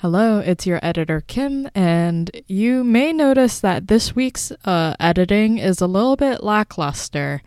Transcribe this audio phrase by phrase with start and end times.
[0.00, 5.80] Hello, it's your editor Kim, and you may notice that this week's uh, editing is
[5.80, 7.42] a little bit lackluster,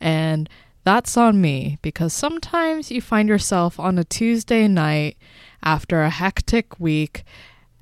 [0.00, 0.48] and
[0.82, 5.16] that's on me because sometimes you find yourself on a Tuesday night
[5.62, 7.22] after a hectic week,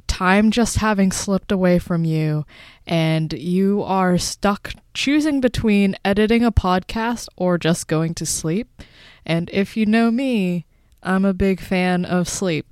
[0.06, 2.44] time just having slipped away from you,
[2.86, 8.82] and you are stuck choosing between editing a podcast or just going to sleep.
[9.24, 10.66] And if you know me,
[11.02, 12.66] I'm a big fan of sleep.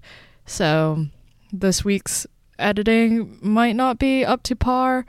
[0.45, 1.07] So,
[1.53, 2.27] this week's
[2.59, 5.07] editing might not be up to par.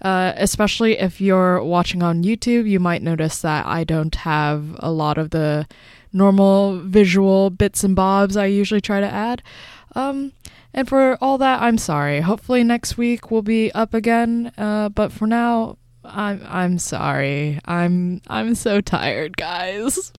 [0.00, 4.90] Uh, especially if you're watching on YouTube, you might notice that I don't have a
[4.90, 5.64] lot of the
[6.12, 9.44] normal visual bits and bobs I usually try to add.
[9.94, 10.32] Um,
[10.74, 12.20] and for all that, I'm sorry.
[12.20, 14.52] Hopefully next week we'll be up again.
[14.58, 17.60] Uh, but for now, I'm I'm sorry.
[17.64, 20.12] I'm I'm so tired, guys.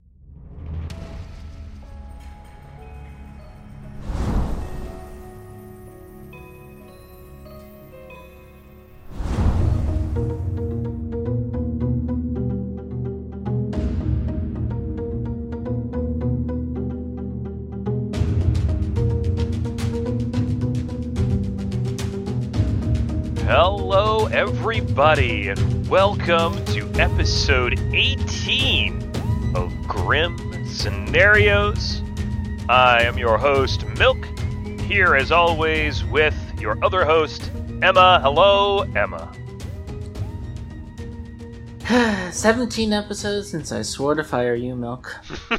[23.55, 32.01] Hello, everybody, and welcome to episode 18 of Grim Scenarios.
[32.67, 34.17] I am your host, Milk,
[34.81, 37.51] here as always with your other host,
[37.83, 38.19] Emma.
[38.23, 39.31] Hello, Emma.
[42.33, 45.15] 17 episodes since I swore to fire you, Milk.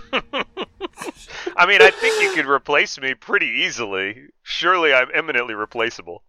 [1.57, 4.31] I mean, I think you could replace me pretty easily.
[4.43, 6.25] Surely I'm eminently replaceable.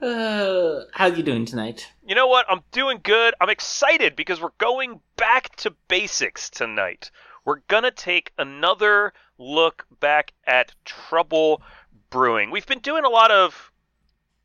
[0.00, 1.92] Uh, how you doing tonight?
[2.06, 2.46] You know what?
[2.48, 3.34] I'm doing good.
[3.40, 7.10] I'm excited because we're going back to basics tonight.
[7.44, 11.62] We're gonna take another look back at Trouble
[12.10, 12.50] Brewing.
[12.50, 13.72] We've been doing a lot of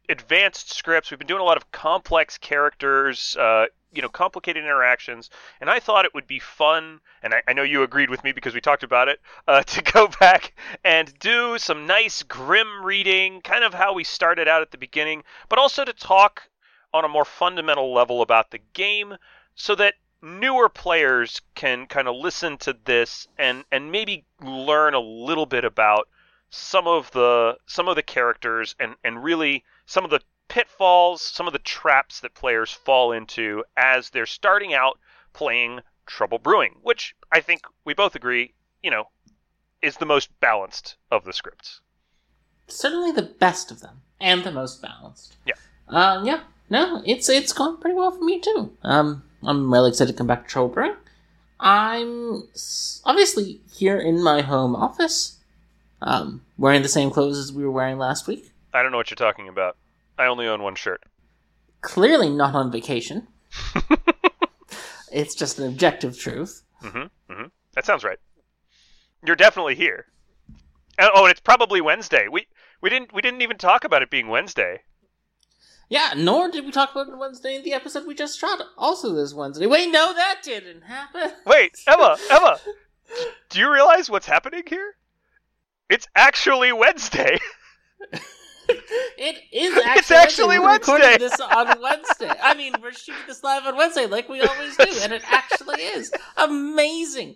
[0.09, 1.11] advanced scripts.
[1.11, 5.29] We've been doing a lot of complex characters, uh, you know, complicated interactions,
[5.59, 8.31] and I thought it would be fun, and I, I know you agreed with me
[8.31, 13.41] because we talked about it, uh, to go back and do some nice grim reading,
[13.41, 16.49] kind of how we started out at the beginning, but also to talk
[16.93, 19.15] on a more fundamental level about the game,
[19.55, 24.99] so that newer players can kind of listen to this and and maybe learn a
[24.99, 26.09] little bit about
[26.49, 31.47] some of the some of the characters and and really some of the pitfalls, some
[31.47, 34.99] of the traps that players fall into as they're starting out
[35.31, 39.05] playing Trouble Brewing, which I think we both agree, you know,
[39.81, 41.81] is the most balanced of the scripts.
[42.67, 45.37] Certainly the best of them, and the most balanced.
[45.45, 45.53] Yeah.
[45.87, 46.41] Uh, yeah.
[46.69, 48.75] No, it's it's gone pretty well for me too.
[48.83, 50.95] Um, I'm really excited to come back to Trouble Brewing.
[51.59, 52.47] I'm
[53.05, 55.37] obviously here in my home office,
[56.01, 58.51] um, wearing the same clothes as we were wearing last week.
[58.73, 59.77] I don't know what you're talking about.
[60.19, 61.01] I only own one shirt.
[61.81, 63.27] Clearly not on vacation.
[65.11, 66.61] it's just an objective truth.
[66.83, 67.31] Mm-hmm.
[67.33, 67.45] Mm-hmm.
[67.73, 68.19] That sounds right.
[69.25, 70.05] You're definitely here.
[70.97, 72.27] And- Oh, and it's probably Wednesday.
[72.29, 72.47] We
[72.81, 74.81] we didn't we didn't even talk about it being Wednesday.
[75.89, 78.61] Yeah, nor did we talk about it Wednesday in the episode we just shot.
[78.77, 79.65] Also this Wednesday.
[79.65, 81.31] Wait, no, that didn't happen.
[81.47, 82.59] Wait, Emma, Emma,
[83.49, 84.93] do you realize what's happening here?
[85.89, 87.39] It's actually Wednesday.
[89.21, 91.27] It is actually It's actually We're recording Wednesday.
[91.27, 92.31] this on Wednesday.
[92.41, 95.81] I mean, we're shooting this live on Wednesday, like we always do, and it actually
[95.81, 97.35] is amazing.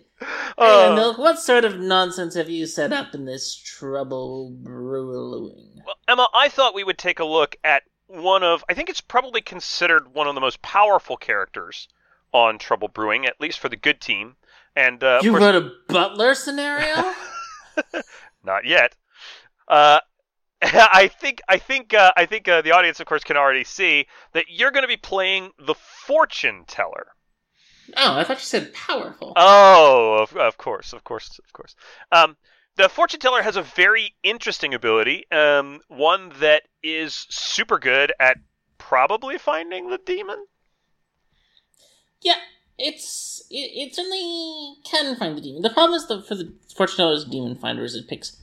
[0.56, 5.82] Uh, Hey, Milk, what sort of nonsense have you set up in this trouble brewing?
[5.84, 9.00] well, Emma, I thought we would take a look at one of I think it's
[9.00, 11.88] probably considered one of the most powerful characters
[12.32, 14.36] on Trouble Brewing, at least for the good team.
[14.76, 17.12] And uh, of you course, wrote a butler scenario?
[18.44, 18.94] not yet.
[19.68, 20.00] Uh,
[20.72, 24.06] I think I think uh, I think uh, the audience, of course, can already see
[24.32, 27.08] that you're going to be playing the fortune teller.
[27.96, 29.34] oh, I thought you said powerful.
[29.36, 31.74] Oh, of, of course, of course, of course.
[32.12, 32.36] Um,
[32.76, 38.38] the fortune teller has a very interesting ability, um, one that is super good at
[38.78, 40.46] probably finding the demon.
[42.22, 42.36] Yeah,
[42.78, 45.60] it's it, it certainly can find the demon.
[45.60, 48.40] The problem is that for the fortune teller's demon finders, it picks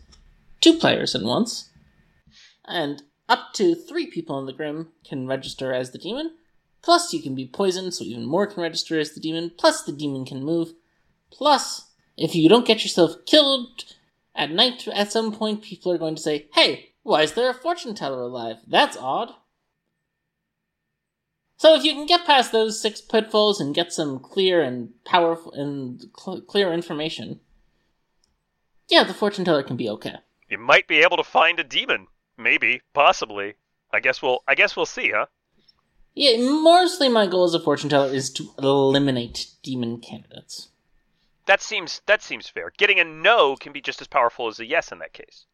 [0.62, 1.70] two players at once,
[2.66, 6.36] and up to three people in the grim can register as the demon.
[6.81, 9.52] Plus, you can be poisoned, so even more can register as the demon.
[9.58, 10.74] Plus, the demon can move.
[11.31, 13.84] Plus, if you don't get yourself killed
[14.36, 17.54] at night, at some point, people are going to say, "Hey, why is there a
[17.54, 18.58] fortune teller alive?
[18.68, 19.34] That's odd."
[21.58, 25.52] So if you can get past those six pitfalls and get some clear and powerful
[25.54, 27.40] and cl- clear information,
[28.90, 30.16] yeah, the fortune teller can be okay.
[30.50, 32.08] You might be able to find a demon.
[32.41, 33.55] Maybe, possibly.
[33.93, 34.39] I guess we'll.
[34.47, 35.27] I guess we'll see, huh?
[36.15, 40.69] Yeah, mostly my goal as a fortune teller is to eliminate demon candidates.
[41.45, 42.71] That seems that seems fair.
[42.77, 45.45] Getting a no can be just as powerful as a yes in that case.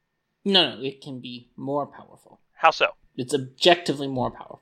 [0.46, 2.40] No, no, it can be more powerful.
[2.54, 2.92] How so?
[3.16, 4.62] It's objectively more powerful.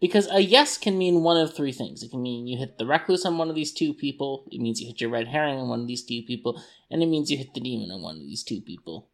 [0.00, 2.02] Because a yes can mean one of three things.
[2.02, 4.80] It can mean you hit the recluse on one of these two people, it means
[4.80, 6.60] you hit your red herring on one of these two people,
[6.90, 9.08] and it means you hit the demon on one of these two people.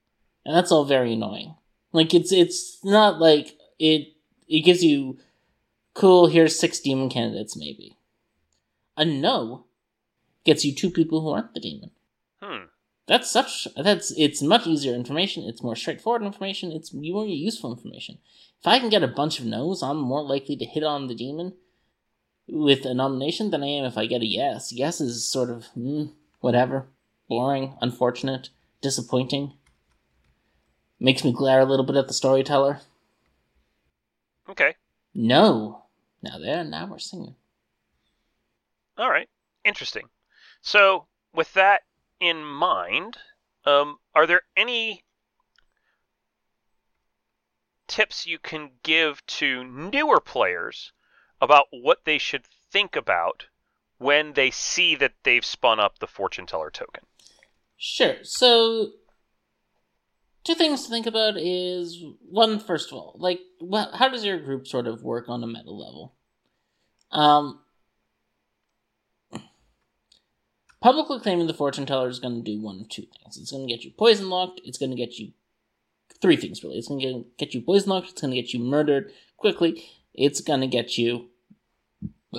[0.45, 1.55] And that's all very annoying.
[1.93, 4.09] Like it's it's not like it
[4.49, 5.19] it gives you
[5.95, 7.97] cool, here's six demon candidates maybe.
[8.97, 9.67] A no
[10.45, 11.91] gets you two people who aren't the demon.
[12.43, 12.65] Hmm.
[13.07, 18.19] That's such that's it's much easier information, it's more straightforward information, it's more useful information.
[18.61, 21.15] If I can get a bunch of no's, I'm more likely to hit on the
[21.15, 21.55] demon
[22.47, 24.73] with a nomination than I am if I get a yes.
[24.73, 26.87] Yes is sort of mm, whatever,
[27.29, 28.51] boring, unfortunate,
[28.81, 29.55] disappointing.
[31.01, 32.81] Makes me glare a little bit at the storyteller.
[34.49, 34.75] Okay.
[35.15, 35.85] No.
[36.23, 37.35] Now there, now we're singing.
[38.99, 39.29] All right.
[39.65, 40.09] Interesting.
[40.61, 41.83] So, with that
[42.21, 43.17] in mind,
[43.65, 45.05] um, are there any
[47.89, 50.93] tips you can give to newer players
[51.41, 53.47] about what they should think about
[53.99, 57.05] when they see that they've spun up the fortune teller token?
[57.79, 58.17] Sure.
[58.23, 58.91] So,
[60.45, 64.39] two things to think about is one, first of all, like, wh- how does your
[64.39, 66.15] group sort of work on a meta level?
[67.11, 67.61] Um,
[70.81, 73.37] publicly claiming the fortune teller is going to do one of two things.
[73.37, 74.61] It's going to get you poison locked.
[74.65, 75.33] It's going to get you
[76.21, 76.79] three things really.
[76.79, 78.11] It's going to get you poison locked.
[78.11, 79.85] It's going to get you murdered quickly.
[80.15, 81.29] It's going to get you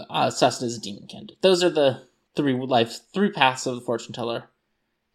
[0.10, 1.42] uh, sussed as a demon candidate.
[1.42, 2.04] Those are the
[2.36, 4.46] three life three paths of the fortune teller.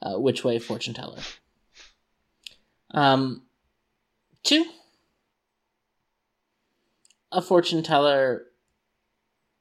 [0.02, 1.18] Uh, which way fortune teller?
[2.92, 3.42] Um,
[4.42, 4.64] two.
[7.32, 8.46] A fortune teller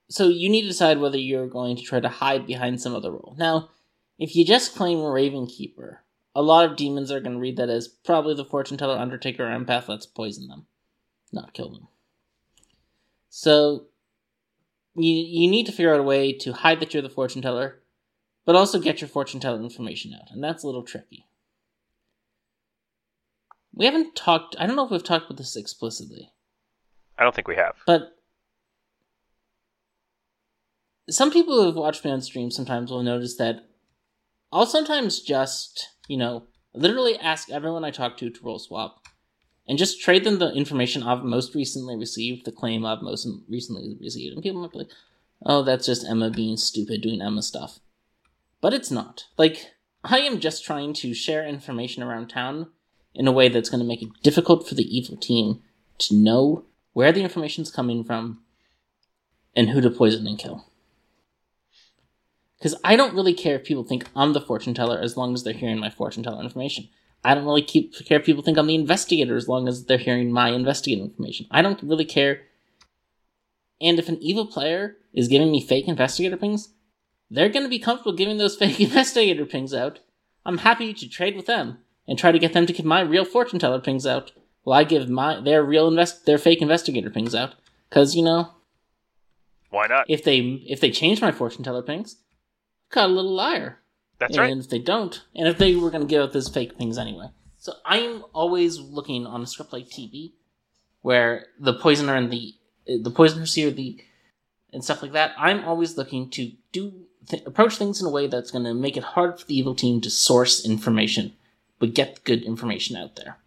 [0.10, 3.12] so you need to decide whether you're going to try to hide behind some other
[3.12, 3.36] role.
[3.38, 3.70] Now,
[4.20, 6.04] if you just claim Raven Keeper,
[6.36, 9.44] a lot of demons are going to read that as probably the fortune teller, undertaker,
[9.44, 9.88] or empath.
[9.88, 10.68] Let's poison them,
[11.32, 11.88] not kill them.
[13.30, 13.88] So
[14.96, 17.82] you you need to figure out a way to hide that you're the fortune teller,
[18.46, 21.26] but also get your fortune teller information out, and that's a little tricky.
[23.76, 24.56] We haven't talked.
[24.58, 26.32] I don't know if we've talked about this explicitly,
[27.18, 27.76] I don't think we have.
[27.86, 28.16] but
[31.10, 33.68] some people who have watched me on stream sometimes will notice that
[34.52, 39.06] I'll sometimes just, you know, literally ask everyone I talk to to role swap
[39.68, 43.98] and just trade them the information I've most recently received, the claim I've most recently
[44.00, 44.34] received.
[44.34, 44.92] And people might be like,
[45.46, 47.80] oh, that's just Emma being stupid doing Emma stuff.
[48.62, 49.26] But it's not.
[49.38, 49.74] Like,
[50.04, 52.68] I am just trying to share information around town
[53.16, 55.62] in a way that's going to make it difficult for the evil team
[55.98, 58.42] to know where the information's coming from
[59.56, 60.66] and who to poison and kill.
[62.58, 65.44] Because I don't really care if people think I'm the fortune teller as long as
[65.44, 66.90] they're hearing my fortune teller information.
[67.24, 69.98] I don't really keep, care if people think I'm the investigator as long as they're
[69.98, 71.48] hearing my investigative information.
[71.52, 72.44] I don't really care.
[73.82, 76.70] And if an evil player is giving me fake investigator pings,
[77.30, 80.00] they're going to be comfortable giving those fake investigator pings out.
[80.46, 83.26] I'm happy to trade with them and try to get them to give my real
[83.26, 84.32] fortune teller pings out
[84.64, 87.56] while I give my their real invest their fake investigator pings out.
[87.90, 88.52] Because you know,
[89.70, 90.06] Why not?
[90.10, 92.18] if they if they change my fortune teller pings,
[92.92, 93.80] i got a little liar.
[94.20, 94.52] That's and right.
[94.52, 96.98] And if they don't, and if they were going to give out those fake pings
[96.98, 97.28] anyway.
[97.58, 100.34] So I'm always looking on a script like TB,
[101.02, 102.54] where the poisoner and the
[102.86, 104.00] the poisoner seer the
[104.72, 105.32] and stuff like that.
[105.38, 108.98] I'm always looking to do th- approach things in a way that's going to make
[108.98, 111.34] it hard for the evil team to source information,
[111.80, 113.38] but get good information out there.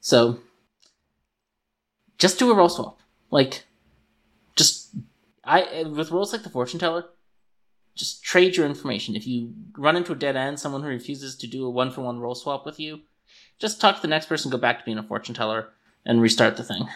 [0.00, 0.40] So
[2.18, 3.64] just do a role swap, like
[4.54, 4.94] just
[5.44, 7.06] I with roles like the fortune teller
[7.96, 9.16] just trade your information.
[9.16, 12.02] If you run into a dead end, someone who refuses to do a one for
[12.02, 13.00] one role swap with you,
[13.58, 15.70] just talk to the next person, go back to being a fortune teller,
[16.04, 16.88] and restart the thing.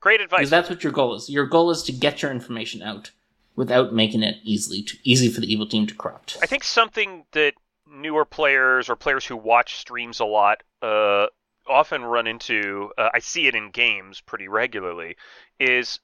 [0.00, 0.40] Great advice.
[0.40, 1.30] Because that's what your goal is.
[1.30, 3.12] Your goal is to get your information out
[3.54, 6.36] without making it easily to, easy for the evil team to corrupt.
[6.42, 7.54] I think something that
[7.92, 11.26] newer players or players who watch streams a lot uh,
[11.68, 15.16] often run into, uh, I see it in games pretty regularly,
[15.60, 16.00] is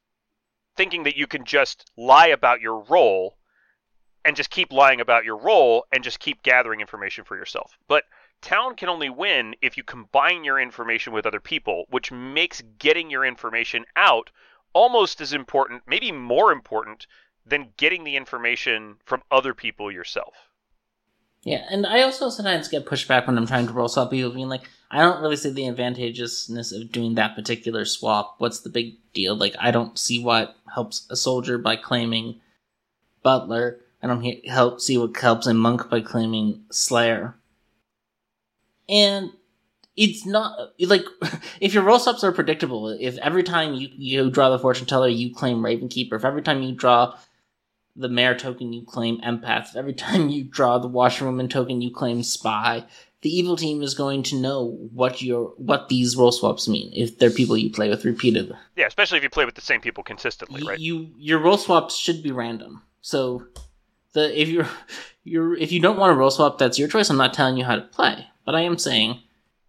[0.77, 3.37] thinking that you can just lie about your role
[4.25, 7.79] and just keep lying about your role and just keep gathering information for yourself.
[7.89, 8.05] But
[8.43, 13.11] town can only win if you combine your information with other people, which makes getting
[13.11, 14.31] your information out
[14.73, 17.07] almost as important, maybe more important,
[17.47, 20.48] than getting the information from other people yourself.
[21.45, 24.49] Yeah, and I also sometimes get pushback when I'm trying to role swap people being
[24.49, 28.37] like, I don't really see the advantageousness of doing that particular swap.
[28.39, 29.37] What's the big deal?
[29.37, 32.41] Like, I don't see what helps a soldier by claiming
[33.23, 33.81] Butler.
[34.03, 37.35] I don't he- help see what helps a monk by claiming Slayer.
[38.89, 39.33] And
[39.97, 41.05] it's not like
[41.61, 42.89] if your role swaps are predictable.
[42.89, 46.15] If every time you you draw the fortune teller, you claim Ravenkeeper.
[46.15, 47.15] If every time you draw
[47.99, 49.77] the mayor token, you claim empath.
[49.77, 52.85] Every time you draw the washerwoman token, you claim spy.
[53.23, 57.19] The evil team is going to know what your what these role swaps mean if
[57.19, 58.57] they're people you play with repeatedly.
[58.77, 60.79] Yeah, especially if you play with the same people consistently, right?
[60.79, 62.83] You your role swaps should be random.
[63.01, 63.45] So
[64.13, 64.69] the if you're
[65.25, 67.11] you're if you don't want to role swap, that's your choice.
[67.11, 69.21] I'm not telling you how to play, but I am saying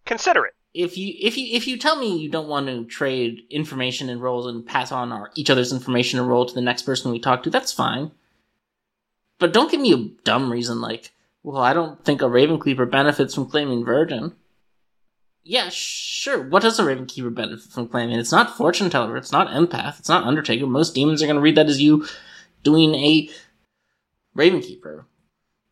[0.06, 0.54] Consider it.
[0.72, 4.22] if you if you if you tell me you don't want to trade information and
[4.22, 7.18] roles and pass on our each other's information and role to the next person we
[7.18, 8.12] talk to, that's fine.
[9.40, 11.10] But don't give me a dumb reason like,
[11.42, 14.36] well, I don't think a Ravencleaver benefits from claiming Virgin.
[15.42, 16.46] Yeah, sure.
[16.46, 18.18] What does a Ravenkeeper benefit from claiming?
[18.18, 19.16] It's not Fortune Teller.
[19.16, 19.98] It's not Empath.
[19.98, 20.66] It's not Undertaker.
[20.66, 22.06] Most demons are going to read that as you
[22.62, 23.30] doing a
[24.36, 25.06] Ravenkeeper,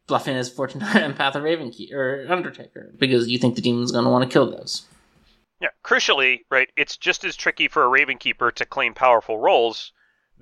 [0.06, 4.04] bluffing as Fortune Teller, Empath, or Ravenkeeper or Undertaker because you think the demon's going
[4.04, 4.86] to want to kill those.
[5.60, 9.92] Yeah, crucially, right, it's just as tricky for a Ravenkeeper to claim powerful roles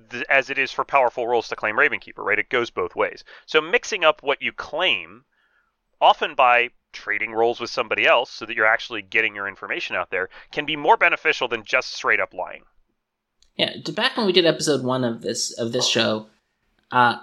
[0.09, 2.39] th- as it is for powerful roles to claim Ravenkeeper, right?
[2.39, 3.23] It goes both ways.
[3.45, 5.25] So mixing up what you claim,
[6.01, 10.09] often by trading roles with somebody else so that you're actually getting your information out
[10.09, 12.63] there, can be more beneficial than just straight up lying.
[13.55, 16.27] Yeah, back when we did episode one of this of this show,
[16.91, 17.17] uh,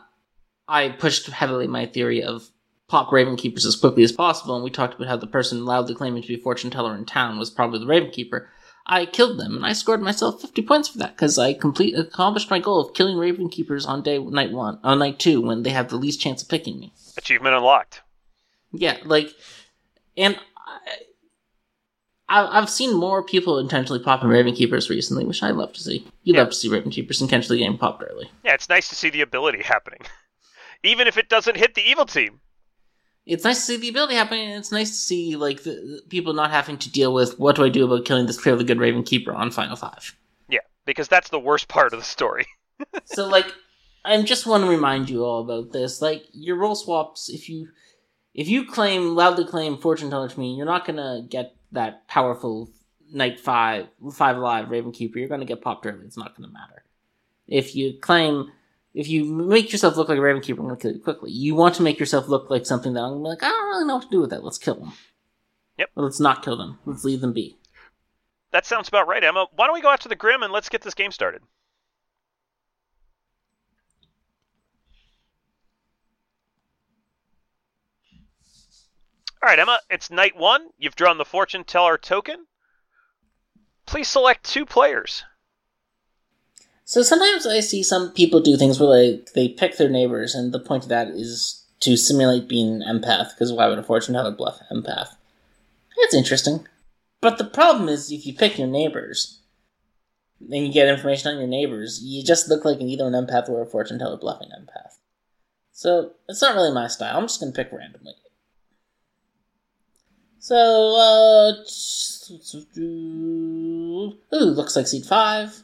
[0.67, 2.49] I pushed heavily my theory of
[2.89, 6.23] pop Ravenkeepers as quickly as possible, and we talked about how the person loudly claiming
[6.23, 8.47] to be fortune teller in town was probably the Ravenkeeper.
[8.87, 12.51] I killed them, and I scored myself fifty points for that because I complete accomplished
[12.51, 15.89] my goal of killing Ravenkeepers on day night one, on night two when they have
[15.89, 16.93] the least chance of picking me.
[17.17, 18.03] Achievement unlocked.
[18.73, 19.31] Yeah, like,
[20.17, 20.39] and
[22.29, 26.07] I, I've seen more people intentionally popping Ravenkeepers recently, which I love to see.
[26.23, 26.41] You Yeah.
[26.41, 28.31] love to see Raven Ravenkeepers intentionally getting popped early.
[28.45, 30.01] Yeah, it's nice to see the ability happening.
[30.83, 32.41] Even if it doesn't hit the evil team.
[33.27, 36.03] It's nice to see the ability happening, and it's nice to see like the, the
[36.09, 38.79] people not having to deal with what do I do about killing this fairly good
[38.79, 40.15] Raven Keeper on Final Five.
[40.49, 42.47] Yeah, because that's the worst part of the story.
[43.05, 43.47] so like,
[44.05, 46.03] I just want to remind you all about this.
[46.03, 47.69] Like your role swaps, if you
[48.35, 52.71] if you claim loudly claim fortune teller to me, you're not gonna get that powerful
[53.11, 55.19] night five five alive Raven Keeper.
[55.19, 56.05] You're gonna get popped early.
[56.05, 56.85] It's not gonna matter.
[57.47, 58.51] If you claim
[58.95, 61.33] if you make yourself look like a Raven Keeper, I'm gonna kill you quickly.
[61.33, 63.67] You want to make yourself look like something that I'm gonna be like, I don't
[63.67, 64.45] really know what to do with that.
[64.45, 64.93] Let's kill them.
[65.79, 65.91] Yep.
[65.97, 66.79] Well, let's not kill them.
[66.87, 67.59] Let's leave them be.
[68.53, 69.49] That sounds about right, Emma.
[69.57, 71.43] Why don't we go out to the Grim and let's get this game started?
[79.43, 80.69] All right, Emma, it's night one.
[80.79, 82.47] You've drawn the fortune teller token.
[83.87, 85.25] Please select two players.
[86.85, 90.53] So sometimes I see some people do things where like they pick their neighbors, and
[90.53, 93.31] the point of that is to simulate being an empath.
[93.31, 95.17] Because why would a fortune teller bluff empath?
[95.97, 96.67] It's interesting,
[97.21, 99.41] but the problem is if you pick your neighbors,
[100.41, 103.63] and you get information on your neighbors, you just look like either an empath or
[103.63, 104.99] a fortune teller bluffing empath.
[105.73, 107.17] So it's not really my style.
[107.17, 108.15] I'm just gonna pick randomly.
[110.39, 110.55] So,
[110.97, 111.53] uh,
[112.79, 115.64] ooh, looks like seat five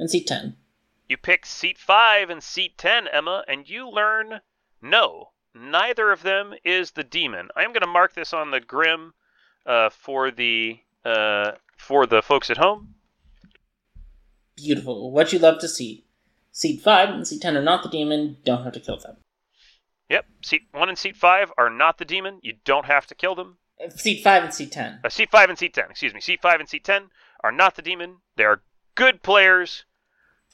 [0.00, 0.56] and seat 10.
[1.08, 4.40] You pick seat 5 and seat 10, Emma, and you learn
[4.82, 7.48] no, neither of them is the demon.
[7.54, 9.12] I am going to mark this on the Grim
[9.66, 12.94] uh, for the uh, for the folks at home.
[14.56, 15.10] Beautiful.
[15.10, 16.04] What you love to see.
[16.52, 19.16] Seat 5 and seat 10 are not the demon, don't have to kill them.
[20.08, 22.40] Yep, seat 1 and seat 5 are not the demon.
[22.42, 23.58] You don't have to kill them.
[23.96, 25.00] Seat 5 and seat 10.
[25.04, 26.20] Uh, seat 5 and seat 10, excuse me.
[26.20, 27.10] Seat 5 and seat 10
[27.42, 28.16] are not the demon.
[28.36, 28.62] They are
[28.94, 29.84] good players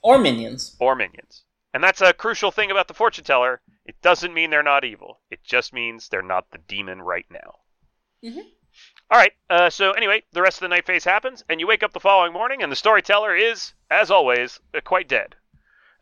[0.03, 0.77] Or minions.
[0.79, 1.43] or minions.
[1.75, 3.61] And that's a crucial thing about the fortune teller.
[3.85, 5.21] It doesn't mean they're not evil.
[5.31, 7.57] It just means they're not the demon right now.
[8.25, 8.51] Mhm.
[9.11, 9.33] All right.
[9.51, 12.01] Uh, so anyway, the rest of the night phase happens, and you wake up the
[12.01, 15.37] following morning, and the storyteller is, as always, uh, quite dead.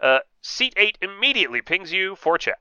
[0.00, 2.58] Uh, seat eight immediately pings you for chat.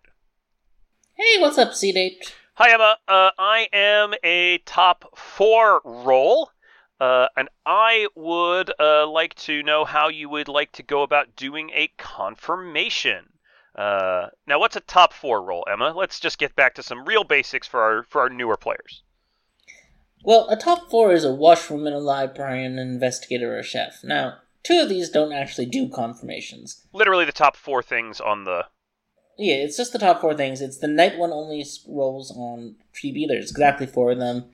[1.16, 2.36] Hey, what's up, seat 8?
[2.56, 2.98] Hi Emma.
[3.08, 6.52] Uh, I am a top four role.
[7.00, 11.36] Uh, and I would uh, like to know how you would like to go about
[11.36, 13.26] doing a confirmation.
[13.76, 15.94] Uh, now, what's a top four role, Emma?
[15.96, 19.04] Let's just get back to some real basics for our for our newer players.
[20.24, 24.04] Well, a top 4 is a washroom and a librarian, an investigator, or a chef.
[24.04, 26.86] Now, two of these don't actually do confirmations.
[26.94, 28.68] Literally, the top four things on the
[29.38, 30.62] Yeah, it's just the top four things.
[30.62, 33.28] It's the night one only roles on TB.
[33.28, 34.46] There's exactly four of them,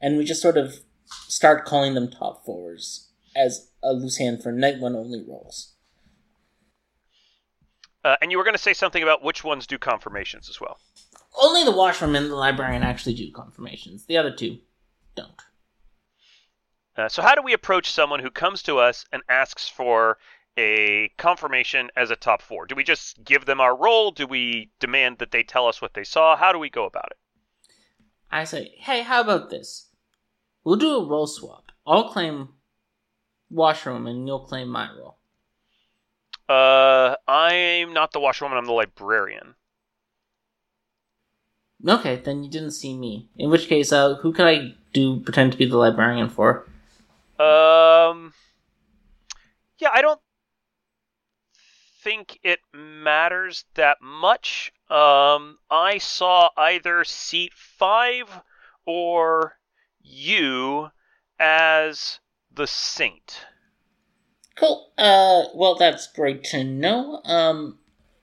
[0.00, 4.52] and we just sort of start calling them top fours as a loose hand for
[4.52, 5.74] night one only roles.
[8.04, 10.78] Uh, and you were going to say something about which ones do confirmations as well.
[11.40, 14.06] Only the washroom and the librarian actually do confirmations.
[14.06, 14.58] The other two
[15.14, 15.42] don't.
[16.96, 20.18] Uh, so, how do we approach someone who comes to us and asks for
[20.56, 22.64] a confirmation as a top four?
[22.66, 24.12] Do we just give them our role?
[24.12, 26.36] Do we demand that they tell us what they saw?
[26.36, 27.18] How do we go about it?
[28.30, 29.85] I say, hey, how about this?
[30.66, 31.70] We'll do a role swap.
[31.86, 32.48] I'll claim
[33.48, 35.16] washroom and you'll claim my role.
[36.48, 38.58] Uh, I'm not the washerwoman.
[38.58, 39.54] I'm the librarian.
[41.86, 43.28] Okay, then you didn't see me.
[43.36, 46.66] In which case, uh, who could I do pretend to be the librarian for?
[47.38, 48.34] Um,
[49.78, 50.20] yeah, I don't
[52.02, 54.72] think it matters that much.
[54.90, 58.28] Um, I saw either seat five
[58.84, 59.58] or
[60.06, 60.88] you
[61.38, 62.20] as
[62.52, 63.44] the saint.
[64.56, 64.90] Cool.
[64.96, 67.20] Uh, well, that's great to know.
[67.24, 67.78] Um,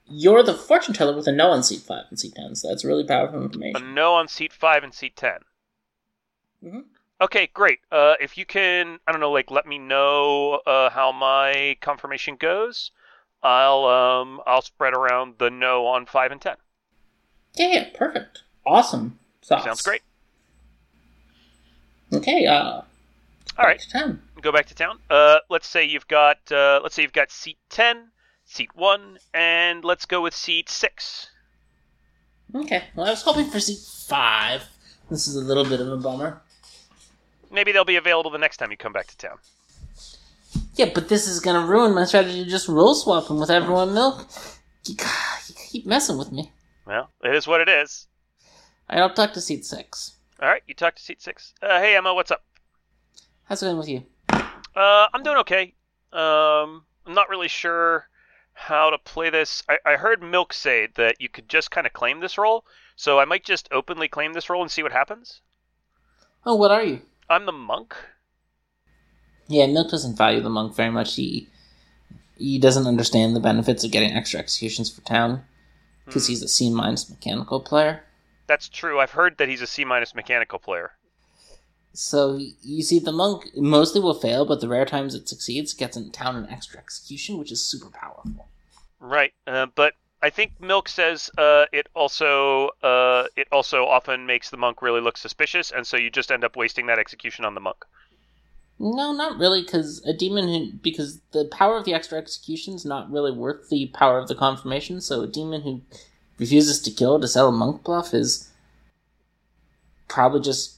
[0.07, 2.83] you're the fortune teller with a no on seat five and seat ten, so that's
[2.83, 3.93] really powerful A information.
[3.93, 5.39] no on seat five and seat 10
[6.63, 6.85] Mhm.
[7.21, 7.79] Okay, great.
[7.91, 12.35] Uh, if you can, I don't know, like let me know uh, how my confirmation
[12.35, 12.91] goes.
[13.43, 16.55] I'll um I'll spread around the no on five and ten.
[17.55, 18.43] Yeah, yeah, perfect.
[18.65, 19.19] Awesome.
[19.43, 19.65] Thoughts.
[19.65, 20.01] Sounds great.
[22.13, 22.45] Okay.
[22.45, 22.81] Uh,
[23.57, 23.79] All right.
[23.79, 24.21] to ten.
[24.41, 24.99] go back to town.
[25.09, 28.09] Uh, let's say you've got uh, let's say you've got seat ten,
[28.45, 31.29] seat one, and let's go with seat six.
[32.55, 32.83] Okay.
[32.95, 34.63] Well, I was hoping for seat five.
[35.09, 36.41] This is a little bit of a bummer.
[37.51, 39.37] Maybe they'll be available the next time you come back to town.
[40.75, 44.27] Yeah, but this is gonna ruin my strategy to just role swapping with everyone milk.
[44.85, 44.95] You,
[45.47, 46.51] you keep messing with me.
[46.85, 48.07] Well, it is what it is.
[48.89, 50.12] I'll talk to seat six.
[50.43, 51.55] All right, you talk to seat six.
[51.59, 52.43] Uh, hey Emma, what's up?
[53.45, 54.03] How's it going with you?
[54.75, 55.73] Uh, I'm doing okay.
[56.11, 58.07] Um, I'm not really sure
[58.53, 59.63] how to play this.
[59.67, 62.65] I, I heard Milk say that you could just kind of claim this role,
[62.95, 65.41] so I might just openly claim this role and see what happens.
[66.45, 67.01] Oh, what are you?
[67.29, 67.95] I'm the monk.
[69.47, 71.15] Yeah, Milk doesn't value the monk very much.
[71.15, 71.47] He
[72.37, 75.45] he doesn't understand the benefits of getting extra executions for town
[76.07, 76.31] because Hmm.
[76.31, 78.03] he's a C minus mechanical player.
[78.47, 78.99] That's true.
[78.99, 80.91] I've heard that he's a C minus mechanical player.
[81.93, 85.95] So you see, the monk mostly will fail, but the rare times it succeeds, gets
[85.95, 88.47] in town an extra execution, which is super powerful.
[88.99, 94.49] Right, uh, but I think Milk says uh, it also uh, it also often makes
[94.49, 97.53] the monk really look suspicious, and so you just end up wasting that execution on
[97.53, 97.85] the monk.
[98.79, 102.85] No, not really, because a demon who because the power of the extra execution is
[102.85, 104.99] not really worth the power of the confirmation.
[104.99, 105.81] So a demon who
[106.39, 108.49] refuses to kill to sell a monk bluff is
[110.07, 110.77] probably just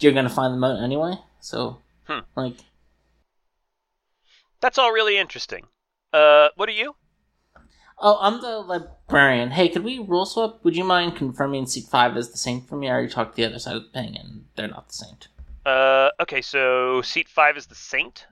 [0.00, 1.14] you're gonna find them out anyway.
[1.40, 2.20] So Hmm.
[2.36, 2.56] like
[4.60, 5.66] That's all really interesting.
[6.12, 6.94] Uh, what are you?
[7.98, 9.52] Oh, I'm the librarian.
[9.52, 10.64] Hey, could we role swap?
[10.64, 12.88] Would you mind confirming seat five is the saint for me?
[12.88, 15.28] I already talked to the other side of the ping and they're not the saint.
[15.64, 18.26] Uh, okay, so seat five is the saint.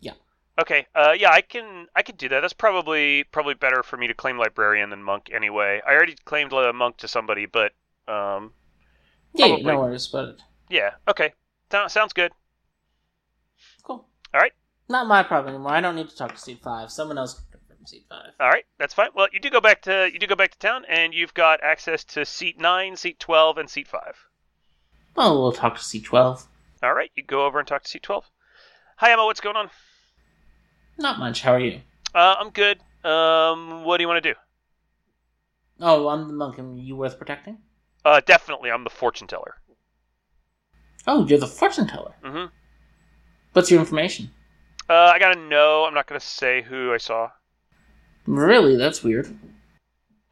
[0.00, 0.14] Yeah.
[0.58, 0.86] Okay.
[0.94, 2.40] Uh, yeah, I can I can do that.
[2.40, 5.80] That's probably probably better for me to claim librarian than monk anyway.
[5.86, 7.72] I already claimed uh, monk to somebody, but
[8.08, 8.52] um,
[9.34, 9.64] Yeah, Probably.
[9.64, 10.42] no worries it.
[10.70, 10.90] yeah.
[11.08, 11.32] Okay.
[11.70, 12.32] So- sounds good.
[13.82, 14.06] Cool.
[14.32, 14.52] All right.
[14.88, 15.72] Not my problem anymore.
[15.72, 16.90] I don't need to talk to seat five.
[16.90, 18.32] Someone else can seat five.
[18.40, 19.10] All right, that's fine.
[19.14, 21.62] Well, you do go back to you do go back to town, and you've got
[21.62, 24.16] access to seat nine, seat twelve, and seat five.
[25.16, 26.46] Well, we'll talk to seat twelve.
[26.82, 28.24] All right, you go over and talk to seat twelve.
[28.98, 29.70] Hi Emma, what's going on?
[30.98, 31.42] Not much.
[31.42, 31.80] How are you?
[32.14, 32.78] Uh, I'm good.
[33.04, 34.38] Um, what do you want to do?
[35.80, 36.58] Oh, I'm the monk.
[36.58, 37.58] Am you worth protecting?
[38.04, 39.56] Uh, definitely, I'm the fortune teller.
[41.06, 42.14] Oh, you're the fortune teller.
[42.24, 42.46] Mm-hmm.
[43.52, 44.30] What's your information?
[44.88, 45.84] Uh, I gotta know.
[45.84, 47.30] I'm not gonna say who I saw.
[48.26, 48.76] Really?
[48.76, 49.26] That's weird.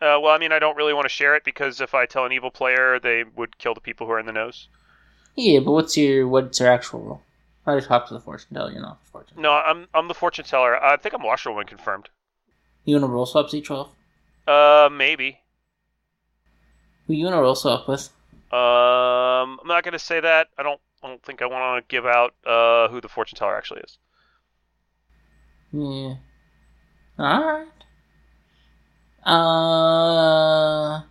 [0.00, 2.24] Uh, well, I mean, I don't really want to share it because if I tell
[2.24, 4.68] an evil player, they would kill the people who are in the nose.
[5.37, 7.22] Yeah, but what's your what's your actual role?
[7.66, 8.70] I just talked to the fortune teller.
[8.70, 9.40] You're not the fortune.
[9.40, 10.83] No, I'm I'm the fortune teller.
[10.83, 12.11] I think I'm washerwoman confirmed.
[12.85, 13.90] You want to role swap seat twelve?
[14.46, 15.38] Uh, maybe.
[17.07, 18.11] Who you want to role swap with?
[18.53, 20.48] Um, I'm not gonna say that.
[20.59, 20.81] I don't.
[21.03, 23.98] I don't think I want to give out uh who the fortune teller actually is.
[25.72, 26.14] Yeah.
[27.18, 27.68] Alright.
[29.24, 31.03] Uh.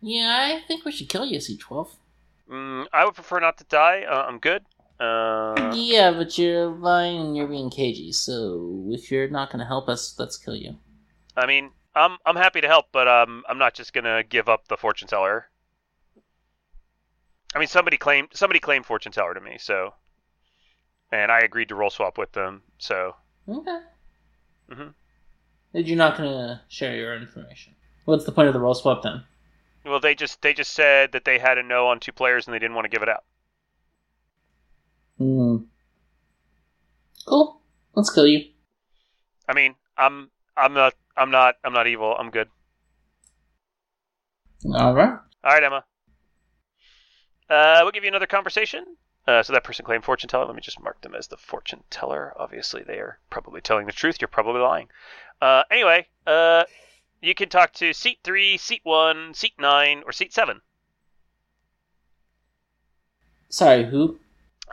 [0.00, 1.90] Yeah, I think we should kill you, C12.
[2.50, 4.04] Mm, I would prefer not to die.
[4.08, 4.64] Uh, I'm good.
[5.00, 9.88] Uh, yeah, but you're lying and you're being cagey, so if you're not gonna help
[9.88, 10.76] us, let's kill you.
[11.36, 14.66] I mean, I'm I'm happy to help, but um, I'm not just gonna give up
[14.68, 15.46] the fortune teller.
[17.54, 19.94] I mean, somebody claimed somebody claimed fortune teller to me, so,
[21.12, 22.62] and I agreed to role swap with them.
[22.78, 23.14] So,
[23.48, 23.78] Okay.
[24.70, 24.94] Mhm.
[25.74, 27.74] You're not gonna share your information.
[28.04, 29.24] What's the point of the role swap then?
[29.84, 32.54] well, they just they just said that they had a no on two players and
[32.54, 33.24] they didn't want to give it out.
[35.18, 35.56] Hmm.
[37.26, 37.60] Cool.
[37.94, 38.44] Let's kill you.
[39.48, 42.14] I mean, I'm I'm not I'm not I'm not evil.
[42.18, 42.48] I'm good.
[44.72, 45.18] All right.
[45.44, 45.84] All right, Emma.
[47.50, 48.84] Uh, we'll give you another conversation.
[49.26, 50.46] Uh, so that person claimed fortune teller.
[50.46, 52.32] Let me just mark them as the fortune teller.
[52.36, 54.16] Obviously, they are probably telling the truth.
[54.20, 54.88] You're probably lying.
[55.40, 56.64] Uh, anyway, uh,
[57.20, 60.60] you can talk to seat three, seat one, seat nine, or seat seven.
[63.48, 64.18] Sorry, who?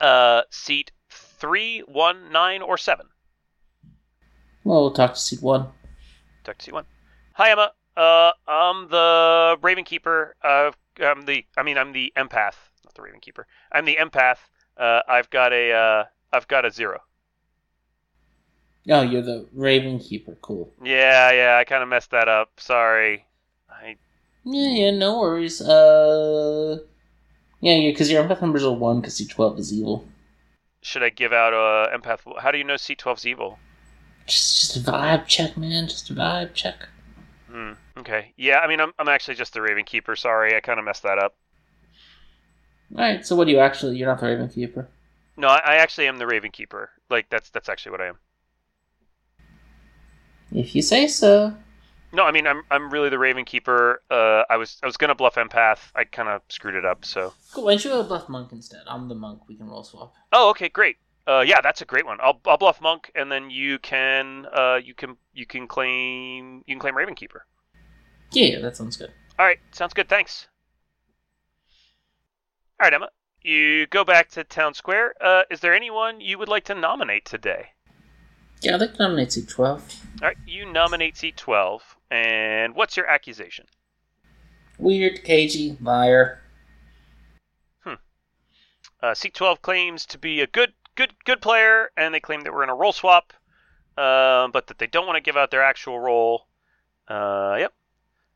[0.02, 3.08] Uh, seat three, one, nine, or seven.
[4.64, 5.68] Well, we'll talk to seat one.
[6.44, 6.86] Talk to seat one.
[7.34, 7.72] Hi, Emma.
[7.96, 10.36] Uh, I'm the Raven Keeper.
[10.44, 11.46] Uh, I'm the.
[11.58, 13.48] I mean, I'm the empath, not the Raven Keeper.
[13.72, 14.38] I'm the empath.
[14.78, 15.72] Uh, I've got a.
[15.72, 16.04] Uh,
[16.34, 17.02] I've got a zero.
[18.90, 20.38] Oh, you're the Raven Keeper.
[20.42, 20.72] Cool.
[20.84, 22.60] Yeah, yeah, I kind of messed that up.
[22.60, 23.26] Sorry.
[23.70, 23.98] I
[24.44, 25.62] Yeah, yeah, no worries.
[25.62, 26.80] Uh,
[27.66, 30.06] yeah, yeah, because your empath numbers are one, because C12 is evil.
[30.82, 32.20] should I give out a empath?
[32.40, 33.58] How do you know C12's evil?
[34.28, 35.88] Just, just a vibe check, man.
[35.88, 36.88] Just a vibe check.
[37.50, 37.72] Hmm.
[37.98, 38.34] Okay.
[38.38, 40.16] Yeah, I mean, I'm I'm actually just the Raven Keeper.
[40.16, 41.36] Sorry, I kind of messed that up.
[42.96, 43.26] All right.
[43.26, 43.98] So, what do you actually?
[43.98, 44.88] You're not the Raven Keeper.
[45.36, 46.92] No, I, I actually am the Raven Keeper.
[47.10, 48.20] Like that's that's actually what I am.
[50.52, 51.56] If you say so.
[52.16, 54.02] No, I mean I'm I'm really the Raven Keeper.
[54.10, 55.92] Uh, I was I was gonna bluff empath.
[55.96, 57.04] I kind of screwed it up.
[57.04, 57.34] So.
[57.54, 57.66] Cool.
[57.66, 58.82] Why don't you go bluff monk instead?
[58.88, 59.42] I'm the monk.
[59.50, 60.14] We can role swap.
[60.32, 60.96] Oh, okay, great.
[61.28, 62.18] Uh, yeah, that's a great one.
[62.22, 66.76] I'll I'll bluff monk, and then you can uh you can you can claim you
[66.76, 67.46] can claim Raven Keeper.
[68.32, 69.12] Yeah, yeah, that sounds good.
[69.38, 70.08] All right, sounds good.
[70.08, 70.48] Thanks.
[72.80, 73.10] All right, Emma.
[73.42, 75.14] You go back to town square.
[75.22, 77.68] Uh, is there anyone you would like to nominate today?
[78.62, 79.84] Yeah, I'd like to nominate seat twelve.
[80.22, 83.66] All right, you nominate seat twelve, and what's your accusation?
[84.78, 86.42] Weird, cagey, liar.
[89.04, 92.54] Uh, seat twelve claims to be a good good good player, and they claim that
[92.54, 93.34] we're in a role swap,
[93.98, 96.48] uh, but that they don't want to give out their actual role.
[97.08, 97.74] Uh, yep.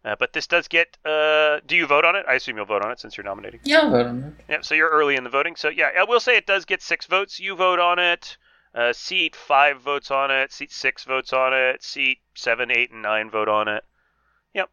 [0.05, 0.97] Uh, but this does get.
[1.03, 2.25] Uh, do you vote on it?
[2.27, 3.61] I assume you'll vote on it since you're nominating.
[3.63, 4.33] Yeah, I'll vote on that.
[4.47, 5.55] Yeah, so you're early in the voting.
[5.55, 7.39] So yeah, I will say it does get six votes.
[7.39, 8.37] You vote on it.
[8.79, 10.53] Uh, seat five votes on it.
[10.53, 11.83] Seat six votes on it.
[11.83, 13.83] Seat seven, eight, and nine vote on it.
[14.53, 14.69] Yep.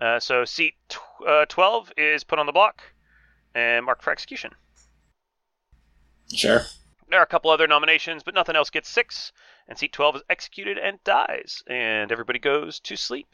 [0.00, 2.80] Uh, so seat tw- uh, twelve is put on the block
[3.54, 4.52] and marked for execution.
[6.32, 6.62] Sure.
[7.10, 9.30] There are a couple other nominations, but nothing else gets six.
[9.68, 11.62] And seat 12 is executed and dies.
[11.66, 13.28] And everybody goes to sleep.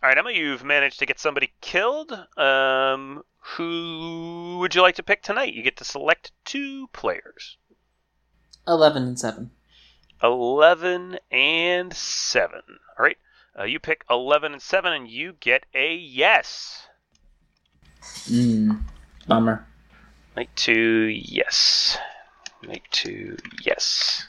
[0.00, 2.12] All right, Emma, you've managed to get somebody killed.
[2.36, 3.22] Um,
[3.56, 5.54] who would you like to pick tonight?
[5.54, 7.56] You get to select two players
[8.66, 9.50] Eleven and seven.
[10.22, 12.60] 11 and 7.
[12.98, 13.16] All right,
[13.58, 16.88] uh, you pick 11 and 7, and you get a yes.
[18.02, 18.80] Mmm.
[19.26, 19.66] Bummer.
[20.36, 21.98] Night two, yes.
[22.62, 24.28] Night two, yes.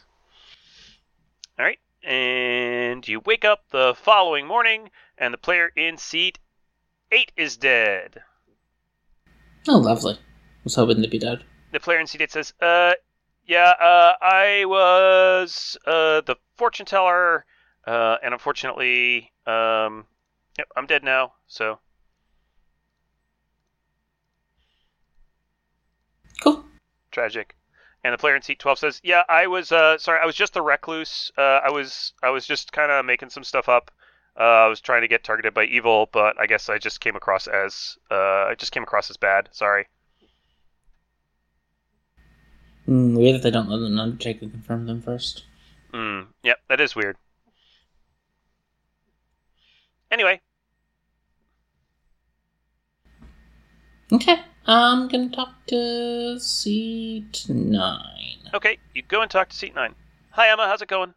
[1.58, 6.40] All right, and you wake up the following morning, and the player in seat
[7.12, 8.22] eight is dead.
[9.68, 10.18] Oh, lovely.
[10.64, 11.44] Was hoping to be dead.
[11.72, 12.94] The player in seat eight says, "Uh,
[13.46, 17.46] yeah, uh, I was uh the fortune teller,
[17.86, 20.06] uh, and unfortunately, um,
[20.58, 21.34] yep, I'm dead now.
[21.48, 21.80] So,
[26.42, 26.66] Cool.
[27.12, 27.56] tragic."
[28.04, 30.56] And the player in seat 12 says, "Yeah, I was uh sorry, I was just
[30.56, 31.32] a recluse.
[31.38, 33.92] Uh I was I was just kind of making some stuff up.
[34.40, 37.16] Uh I was trying to get targeted by evil, but I guess I just came
[37.16, 38.16] across as uh
[38.50, 39.50] I just came across as bad.
[39.52, 39.86] Sorry."
[42.88, 45.44] Mm, weird that they don't let an Undertaker confirm them first.
[45.94, 47.18] Mm, yep, that is weird.
[50.12, 50.42] Anyway,
[54.12, 54.40] Okay.
[54.66, 58.40] I'm gonna talk to seat nine.
[58.56, 59.94] okay, you go and talk to seat 9.
[60.32, 61.14] Hi Emma, how's it going?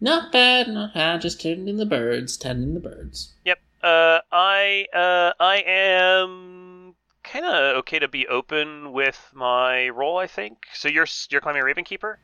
[0.00, 1.20] Not bad, not bad.
[1.20, 3.32] Just tending the birds, tending the birds.
[3.44, 3.58] Yep.
[3.82, 10.26] Uh I uh I am kind of okay to be open with my role, I
[10.26, 10.58] think.
[10.72, 12.18] So you're you're climbing Raven Keeper?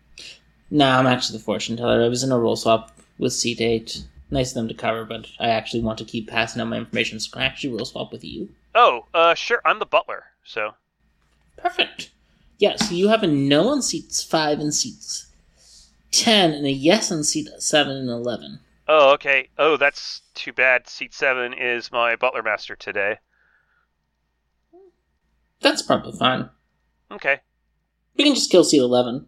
[0.70, 2.02] Nah, I'm actually the fortune teller.
[2.02, 4.04] I was in a role swap with seat eight.
[4.30, 7.20] Nice of them to cover, but I actually want to keep passing on my information,
[7.20, 8.48] so can I actually role swap with you?
[8.74, 10.24] Oh, uh sure, I'm the butler.
[10.44, 10.74] So,
[11.56, 12.10] Perfect.
[12.58, 15.26] Yeah, so you have a no on seats five and seats
[16.22, 18.60] 10 and a yes on seat 7 and 11.
[18.86, 19.48] Oh, okay.
[19.58, 20.88] Oh, that's too bad.
[20.88, 23.18] Seat seven is my butler master today.
[25.60, 26.50] That's probably fine.
[27.10, 27.40] Okay.
[28.16, 29.26] We can just kill seat 11.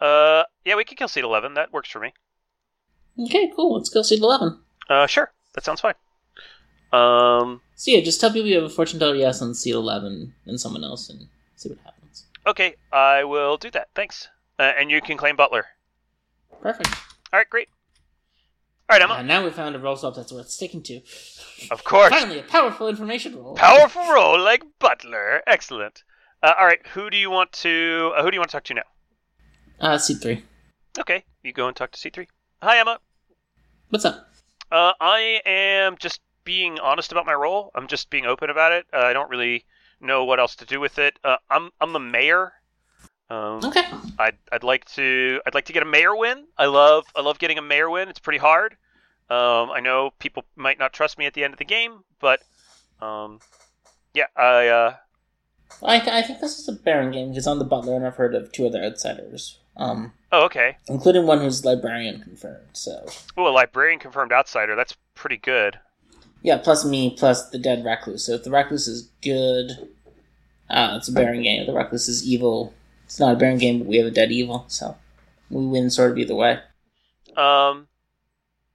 [0.00, 1.54] Uh, yeah, we can kill seat eleven.
[1.54, 2.12] That works for me.
[3.26, 3.74] Okay, cool.
[3.76, 4.56] Let's kill seat 11.
[4.88, 5.32] Uh, sure.
[5.54, 5.94] That sounds fine.
[6.92, 10.32] Um, So yeah, just tell people you have a fortune teller yes on seat 11
[10.46, 11.26] and someone else and
[11.56, 12.26] see what happens.
[12.46, 13.88] okay, I will do that.
[13.96, 14.28] Thanks.
[14.58, 15.66] Uh, and you can claim butler.
[16.60, 16.88] Perfect.
[17.32, 17.68] All right, great.
[18.90, 19.14] All right, Emma.
[19.14, 21.00] Uh, now we found a role swap that's worth sticking to.
[21.70, 22.08] Of course.
[22.10, 23.54] Finally, a powerful information role.
[23.54, 25.42] Powerful role like butler.
[25.46, 26.02] Excellent.
[26.42, 28.12] Uh, all right, who do you want to?
[28.16, 28.82] Uh, who do you want to talk to now?
[29.80, 30.42] Uh, seat 3.
[30.98, 32.28] Okay, you go and talk to C three.
[32.62, 32.98] Hi, Emma.
[33.90, 34.28] What's up?
[34.72, 37.70] Uh, I am just being honest about my role.
[37.74, 38.86] I'm just being open about it.
[38.92, 39.64] Uh, I don't really
[40.00, 41.18] know what else to do with it.
[41.22, 42.52] Uh, I'm I'm the mayor.
[43.30, 43.82] Um, Okay.
[44.18, 46.46] I'd I'd like to I'd like to get a mayor win.
[46.56, 48.08] I love I love getting a mayor win.
[48.08, 48.76] It's pretty hard.
[49.30, 52.40] Um, I know people might not trust me at the end of the game, but
[53.00, 53.40] um,
[54.14, 54.94] yeah, I uh,
[55.82, 58.16] I, th- I think this is a Baron game because I'm the butler and I've
[58.16, 60.78] heard of two other outsiders, um, oh okay.
[60.88, 62.70] including one who's librarian confirmed.
[62.72, 64.74] So Oh, a librarian confirmed outsider.
[64.74, 65.78] That's pretty good.
[66.42, 68.24] yeah, plus me, plus the dead recluse.
[68.24, 69.72] So if the recluse is good,
[70.70, 71.60] uh, it's a Baron game.
[71.60, 72.72] If the recluse is evil,
[73.08, 74.66] it's not a Baron game, but we have a dead evil.
[74.68, 74.94] So
[75.48, 76.60] we win sort of either way.
[77.38, 77.88] Um,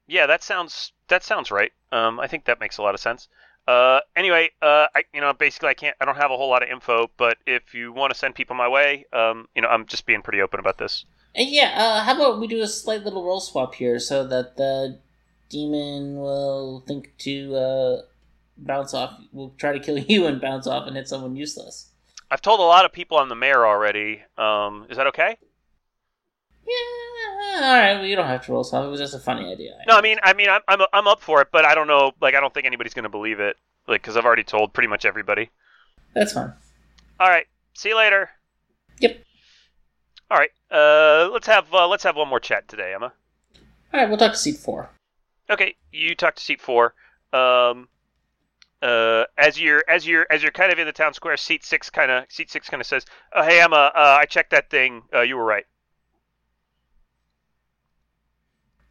[0.08, 1.72] yeah, that sounds that sounds right.
[1.92, 3.28] Um, I think that makes a lot of sense.
[3.68, 6.64] Uh, anyway, uh, I you know basically I can't I don't have a whole lot
[6.64, 9.86] of info, but if you want to send people my way, um, you know I'm
[9.86, 11.06] just being pretty open about this.
[11.36, 14.58] And yeah, uh, how about we do a slight little role swap here so that
[14.58, 15.00] the
[15.50, 18.02] demon will think to uh,
[18.58, 19.20] bounce off.
[19.32, 21.92] We'll try to kill you and bounce off and hit someone useless.
[22.34, 24.24] I've told a lot of people I'm the mayor already.
[24.40, 25.38] Um, is that okay?
[26.68, 27.94] Yeah, all right.
[27.94, 28.84] Well, you don't have to role swap.
[28.84, 29.78] It was just a funny idea.
[29.88, 32.12] No, I mean I mean I'm I'm, I'm up for it, but I don't know
[32.22, 33.56] like I don't think anybody's gonna believe it
[33.88, 35.52] like because I've already told pretty much everybody.
[36.16, 36.52] That's fine.
[37.20, 38.32] All right, see you later.
[39.00, 39.24] Yep.
[40.32, 43.14] All right, uh, let's have uh, let's have one more chat today, Emma.
[43.94, 44.90] All right, we'll talk to seat four.
[45.52, 46.96] Okay, you talk to seat four.
[47.32, 47.90] Um,
[48.84, 51.90] uh, as you're as you're as you're kind of in the town square, seat six
[51.90, 55.04] kind of seat six kind of says, "Oh, hey Emma, uh, I checked that thing.
[55.14, 55.66] Uh, you were right."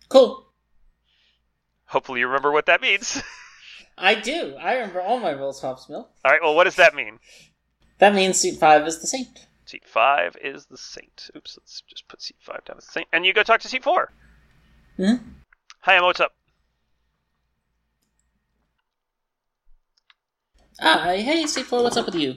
[0.08, 0.46] Cool.
[1.86, 3.22] Hopefully, you remember what that means.
[3.98, 4.56] I do.
[4.58, 6.10] I remember all my role swaps, Milk.
[6.24, 6.40] All right.
[6.42, 7.18] Well, what does that mean?
[7.98, 9.46] That means seat five is the saint.
[9.66, 11.30] Seat five is the saint.
[11.36, 13.84] Oops, let's just put seat five down as saint, and you go talk to seat
[13.84, 14.10] four.
[14.96, 15.16] Hmm?
[15.80, 16.32] Hi Emma, what's up?
[20.80, 21.82] Ah, hey, seat four.
[21.82, 22.30] What's up with you?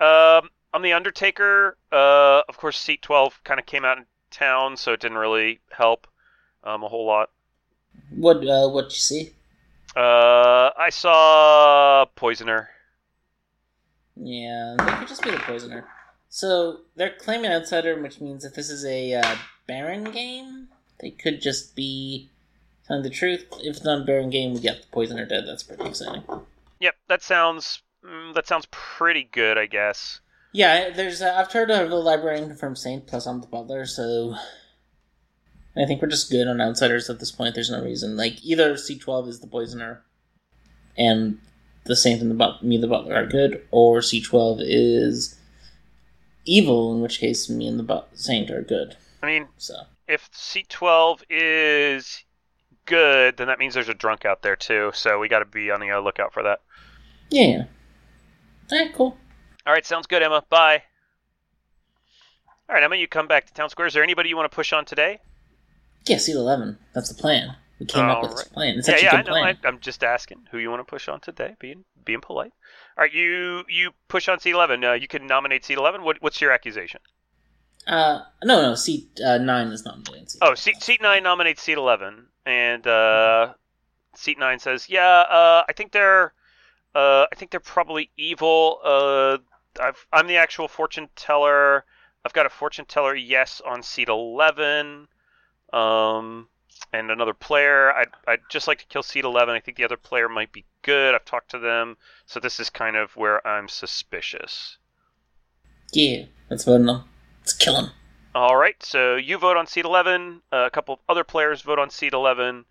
[0.00, 1.76] Um, I'm the Undertaker.
[1.90, 5.60] Uh, of course, seat 12 kind of came out in town, so it didn't really
[5.70, 6.06] help
[6.64, 7.30] um, a whole lot.
[8.10, 8.36] What?
[8.46, 9.32] Uh, what you see?
[9.96, 12.70] Uh, I saw Poisoner.
[14.16, 15.86] Yeah, they could just be the poisoner.
[16.28, 20.68] So they're claiming outsider, which means if this is a uh, Baron game,
[21.00, 22.28] they could just be
[22.86, 23.46] telling the truth.
[23.60, 25.44] If it's not a Baron game, we get the poisoner dead.
[25.46, 26.22] That's pretty exciting.
[26.80, 30.20] Yep, that sounds mm, that sounds pretty good, I guess.
[30.52, 31.22] Yeah, there's.
[31.22, 33.06] Uh, I've heard of the librarian from saint.
[33.06, 34.34] Plus, I'm the butler, so
[35.76, 37.54] I think we're just good on outsiders at this point.
[37.54, 38.16] There's no reason.
[38.16, 40.02] Like either C12 is the poisoner,
[40.98, 41.38] and
[41.84, 45.38] the saint and the but- me the butler are good, or C12 is
[46.44, 48.96] evil, in which case me and the but- saint are good.
[49.22, 49.74] I mean, So
[50.08, 52.24] if C12 is
[52.86, 54.90] good, then that means there's a drunk out there too.
[54.94, 56.60] So we got to be on the lookout for that.
[57.30, 57.64] Yeah.
[58.70, 59.16] All right, cool.
[59.66, 60.44] All right, sounds good, Emma.
[60.48, 60.82] Bye.
[62.68, 63.88] All right, Emma, you come back to town square.
[63.88, 65.18] Is there anybody you want to push on today?
[66.06, 66.78] Yeah, seat 11.
[66.94, 67.56] That's the plan.
[67.80, 68.78] We came up with this plan.
[68.78, 69.32] It's yeah, actually yeah, a I good know.
[69.40, 69.58] plan.
[69.64, 71.56] I, I'm just asking who you want to push on today.
[71.58, 72.52] Being being polite.
[72.98, 74.84] All right, you you push on seat eleven.
[74.84, 76.04] Uh, you can nominate seat eleven.
[76.04, 77.00] What what's your accusation?
[77.86, 80.38] Uh, no, no, seat uh, 9 is not Nancy.
[80.42, 83.54] Oh, seat seat nine nominates seat eleven, and uh,
[84.14, 86.34] seat nine says, "Yeah, uh, I think they're
[86.94, 88.80] uh, I think they're probably evil.
[88.84, 89.38] Uh,
[89.80, 91.84] I've, I'm the actual fortune teller.
[92.24, 95.08] I've got a fortune teller yes on seat eleven.
[95.72, 96.48] Um,
[96.92, 97.92] and another player.
[97.92, 99.54] I'd, I'd just like to kill seat 11.
[99.54, 101.14] I think the other player might be good.
[101.14, 101.96] I've talked to them.
[102.26, 104.78] So this is kind of where I'm suspicious.
[105.92, 107.04] Yeah, let's vote on.
[107.40, 107.90] Let's kill him.
[108.34, 110.42] All right, so you vote on seat 11.
[110.52, 112.64] Uh, a couple of other players vote on seat 11.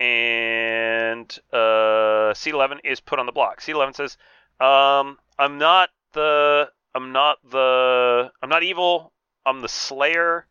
[0.00, 3.60] And uh, seat 11 is put on the block.
[3.60, 4.16] C11 says,
[4.58, 6.70] um, I'm not the.
[6.94, 8.30] I'm not the.
[8.42, 9.12] I'm not evil.
[9.44, 10.46] I'm the Slayer.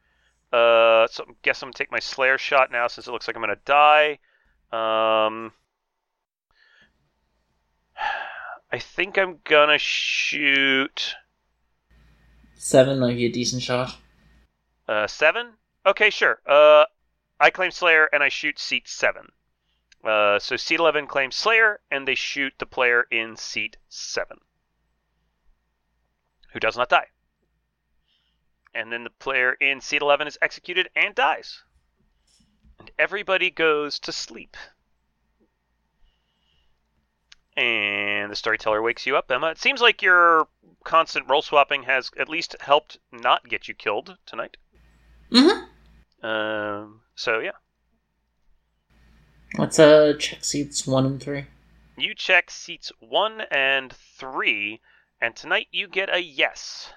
[0.53, 3.35] Uh, so I guess I'm gonna take my Slayer shot now since it looks like
[3.35, 4.19] I'm gonna die.
[4.71, 5.51] Um,
[8.71, 11.15] I think I'm gonna shoot
[12.55, 13.95] Seven might be a decent shot.
[14.87, 15.53] uh seven.
[15.85, 16.39] Okay, sure.
[16.47, 16.85] Uh,
[17.39, 19.27] I claim Slayer and I shoot seat seven.
[20.03, 24.37] Uh, so seat eleven claims Slayer and they shoot the player in seat seven,
[26.53, 27.07] who does not die.
[28.73, 31.63] And then the player in seat eleven is executed and dies.
[32.79, 34.55] And everybody goes to sleep.
[37.57, 39.47] And the storyteller wakes you up, Emma.
[39.47, 40.47] It seems like your
[40.85, 44.55] constant role swapping has at least helped not get you killed tonight.
[45.29, 46.25] Mm-hmm.
[46.25, 47.51] Um, so yeah,
[49.55, 51.45] What's uh check seats one and three?
[51.97, 54.79] you check seats one and three,
[55.21, 56.91] and tonight you get a yes.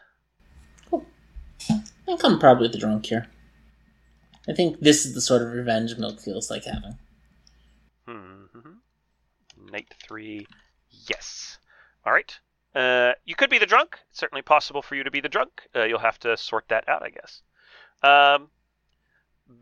[0.89, 1.07] Cool.
[1.71, 3.29] I think I'm probably the drunk here.
[4.49, 6.99] I think this is the sort of revenge milk feels like having.
[8.09, 9.71] Mm-hmm.
[9.71, 10.47] Night three,
[11.09, 11.59] yes.
[12.05, 12.39] All right.
[12.75, 13.99] Uh, you could be the drunk.
[14.11, 15.63] It's certainly possible for you to be the drunk.
[15.75, 17.43] Uh, you'll have to sort that out, I guess.
[18.03, 18.49] Um,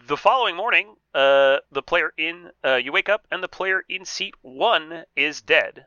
[0.07, 4.05] the following morning, uh, the player in uh, you wake up and the player in
[4.05, 5.87] seat one is dead,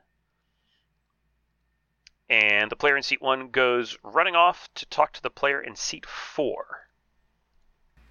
[2.29, 5.75] and the player in seat one goes running off to talk to the player in
[5.75, 6.87] seat four.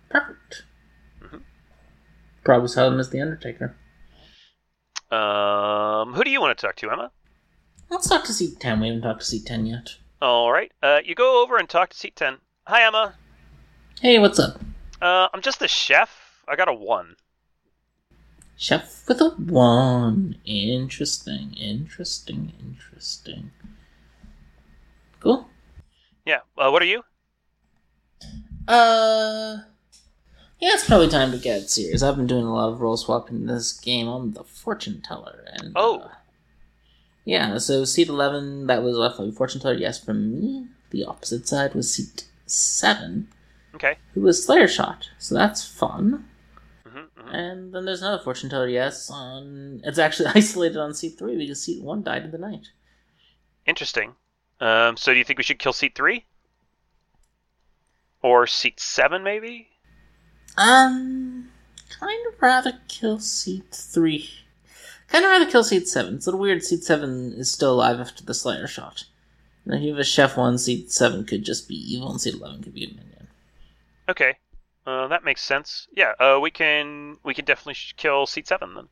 [0.08, 0.62] Perfect.
[1.20, 1.42] Mhm.
[2.44, 3.76] Probably saw him as the Undertaker.
[5.10, 7.10] Um, who do you want to talk to, Emma?
[7.90, 8.80] Let's talk to seat ten.
[8.80, 9.96] We haven't talked to seat ten yet.
[10.20, 10.72] All right.
[10.82, 12.38] Uh, you go over and talk to seat ten.
[12.66, 13.14] Hi, Emma.
[14.00, 14.60] Hey, what's up?
[15.02, 16.10] Uh, I'm just a chef.
[16.46, 17.16] I got a one.
[18.56, 20.36] Chef with a one.
[20.44, 23.50] Interesting, interesting, interesting.
[25.18, 25.48] Cool.
[26.24, 26.40] Yeah.
[26.56, 27.02] Uh, what are you?
[28.68, 29.58] Uh,
[30.60, 32.02] yeah, it's probably time to get serious.
[32.04, 34.06] I've been doing a lot of role swapping in this game.
[34.06, 36.00] I'm the fortune teller, and Oh.
[36.02, 36.08] uh,
[37.24, 37.58] yeah.
[37.58, 39.74] So seat eleven, that was roughly fortune teller.
[39.74, 40.66] Yes, from me.
[40.90, 43.26] The opposite side was seat seven,
[43.74, 43.96] Okay.
[44.14, 45.08] who was Slayer shot.
[45.18, 46.28] So that's fun.
[46.86, 48.68] hmm hmm And then there's another fortune teller.
[48.68, 52.68] Yes, on it's actually isolated on seat three because seat one died in the night.
[53.66, 54.14] Interesting.
[54.60, 56.26] Um, so do you think we should kill seat three?
[58.22, 59.68] Or seat seven, maybe?
[60.56, 61.48] Um,
[61.98, 64.30] kind of rather kill seat three.
[65.08, 66.14] Kind of rather kill seat seven.
[66.16, 66.62] It's a little weird.
[66.62, 69.04] Seat seven is still alive after the Slayer shot.
[69.66, 72.34] Now, if you have a chef one, seat seven could just be evil, and seat
[72.34, 73.11] eleven could be a minion.
[74.12, 74.36] Okay.
[74.86, 75.88] Uh, that makes sense.
[75.96, 76.12] Yeah.
[76.20, 78.88] Uh, we can we can definitely sh- kill seat seven then.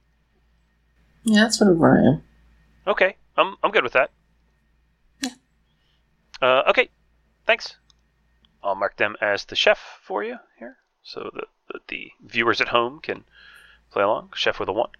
[1.24, 2.22] Yeah, that's where I am.
[2.86, 3.16] Okay.
[3.36, 4.10] I'm I'm good with that.
[5.22, 5.34] Yeah.
[6.40, 6.88] Uh, okay.
[7.46, 7.76] Thanks.
[8.62, 12.68] I'll mark them as the chef for you here, so that the, the viewers at
[12.68, 13.24] home can
[13.90, 14.30] play along.
[14.34, 14.90] Chef with a one.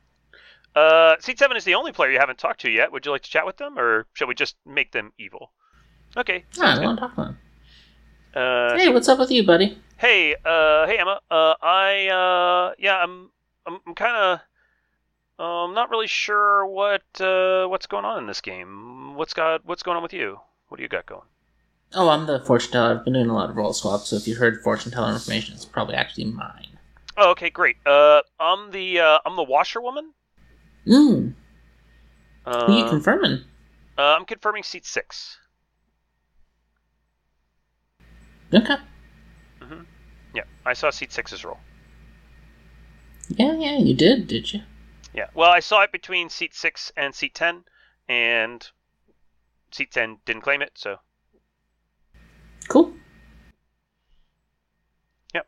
[0.75, 2.93] Uh, seat seven is the only player you haven't talked to yet.
[2.93, 5.53] Would you like to chat with them, or shall we just make them evil?
[6.17, 6.45] Okay.
[6.59, 7.39] Ah, I don't want to talk to them.
[8.35, 9.79] Uh, Hey, what's up with you, buddy?
[9.99, 11.21] Hey, uh, hey Emma.
[11.31, 13.31] Uh, I, uh, yeah, I'm,
[13.67, 14.41] I'm, I'm kind
[15.39, 19.15] of, um, not really sure what, uh, what's going on in this game.
[19.15, 20.39] What's got, what's going on with you?
[20.69, 21.23] What do you got going?
[21.93, 22.99] Oh, I'm the fortune teller.
[22.99, 25.55] I've been doing a lot of role swaps, so if you heard fortune teller information,
[25.55, 26.79] it's probably actually mine.
[27.17, 27.77] Oh, okay, great.
[27.85, 30.13] Uh, I'm the, uh, I'm the washerwoman.
[32.47, 33.45] Uh, Who you confirming?
[33.99, 35.37] uh, I'm confirming seat six.
[38.53, 38.77] Okay.
[39.61, 39.83] Mm-hmm.
[40.35, 41.59] Yeah, I saw seat six's role.
[43.29, 44.63] Yeah, yeah, you did, did you?
[45.15, 45.29] Yeah.
[45.35, 47.65] Well, I saw it between seat six and seat ten,
[48.09, 48.69] and
[49.71, 50.99] seat ten didn't claim it, so
[52.71, 52.93] Cool.
[55.35, 55.47] Yep.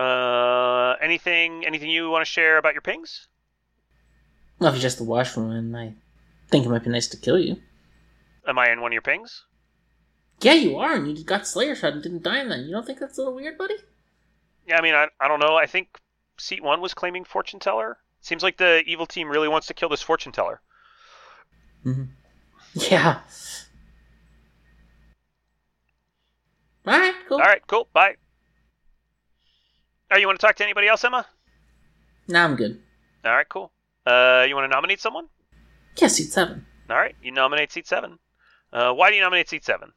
[0.00, 3.28] Uh, anything, anything you want to share about your pings?
[4.58, 5.94] Well, if you're just the washerwoman, and I
[6.48, 7.56] think it might be nice to kill you.
[8.48, 9.44] Am I in one of your pings?
[10.40, 12.60] Yeah, you are, and you got Slayer shot and didn't die in that.
[12.60, 13.76] You don't think that's a little weird, buddy?
[14.66, 15.56] Yeah, I mean, I, I don't know.
[15.56, 15.98] I think
[16.38, 17.98] seat one was claiming fortune teller.
[18.20, 20.60] Seems like the evil team really wants to kill this fortune teller.
[21.84, 22.04] Mm-hmm.
[22.90, 23.20] Yeah.
[26.86, 27.38] All right, cool.
[27.38, 27.88] All right, cool.
[27.92, 28.16] Bye.
[30.10, 31.24] Oh, you want to talk to anybody else, Emma?
[32.28, 32.80] Now I'm good.
[33.24, 33.72] All right, cool.
[34.04, 35.28] Uh, you want to nominate someone?
[35.96, 36.66] Yeah, seat seven.
[36.90, 38.18] All right, you nominate seat seven.
[38.72, 39.92] Uh, why do you nominate seat seven?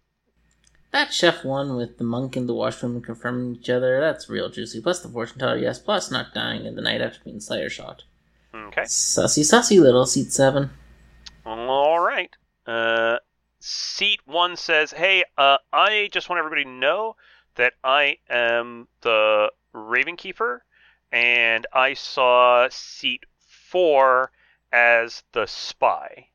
[0.92, 4.82] That chef one with the monk in the washerwoman confirming each other, that's real juicy.
[4.82, 5.80] Plus the fortune teller, yes.
[5.80, 8.04] Plus not dying in the night after being Slayer shot.
[8.56, 8.84] Okay.
[8.84, 10.70] Sussy, sussy little seat seven.
[11.46, 12.36] All right.
[12.66, 13.18] Uh,
[13.60, 17.16] seat one says, "Hey, uh, I just want everybody to know
[17.56, 20.64] that I am the Raven Keeper,
[21.12, 24.32] and I saw seat four
[24.72, 26.30] as the spy.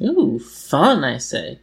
[0.00, 1.60] Ooh, fun, I say.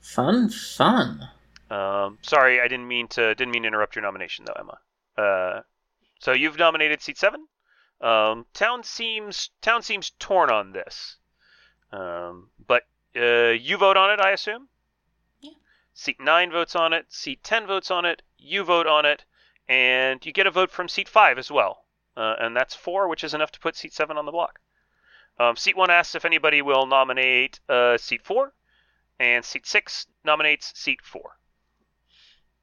[0.00, 1.28] Fun, fun.
[1.70, 4.78] Um, sorry, I didn't mean to didn't mean to interrupt your nomination though, Emma.
[5.16, 5.60] Uh,
[6.20, 7.46] so you've nominated seat seven.
[8.00, 11.16] Um, town seems town seems torn on this,
[11.90, 12.82] um, but
[13.16, 14.68] uh, you vote on it, I assume.
[15.40, 15.52] Yeah.
[15.94, 17.06] Seat nine votes on it.
[17.08, 18.22] Seat ten votes on it.
[18.36, 19.24] You vote on it,
[19.68, 21.86] and you get a vote from seat five as well,
[22.16, 24.60] uh, and that's four, which is enough to put seat seven on the block.
[25.38, 28.52] Um, seat one asks if anybody will nominate uh, seat four,
[29.18, 31.36] and seat six nominates seat four.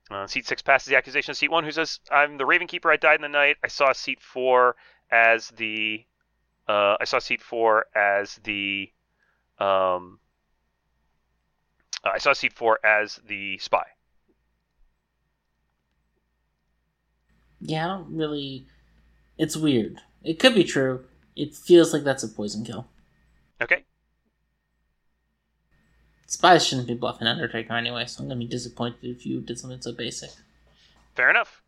[0.10, 2.92] Uh, seat six passes the accusation of seat one, who says, "I'm the Raven Keeper.
[2.92, 3.58] I died in the night.
[3.64, 4.76] I saw seat four
[5.12, 6.06] as the,
[6.68, 8.90] uh, I saw seat four as the,
[9.60, 10.20] um,
[12.04, 13.86] I saw seat four as the spy."
[17.60, 18.66] Yeah, I don't really.
[19.38, 19.98] It's weird.
[20.24, 21.06] It could be true.
[21.36, 22.88] It feels like that's a poison kill.
[23.62, 23.86] Okay.
[26.28, 29.82] Spies shouldn't be bluffing Undertaker anyway, so I'm gonna be disappointed if you did something
[29.82, 30.32] so basic.
[31.16, 31.62] Fair enough.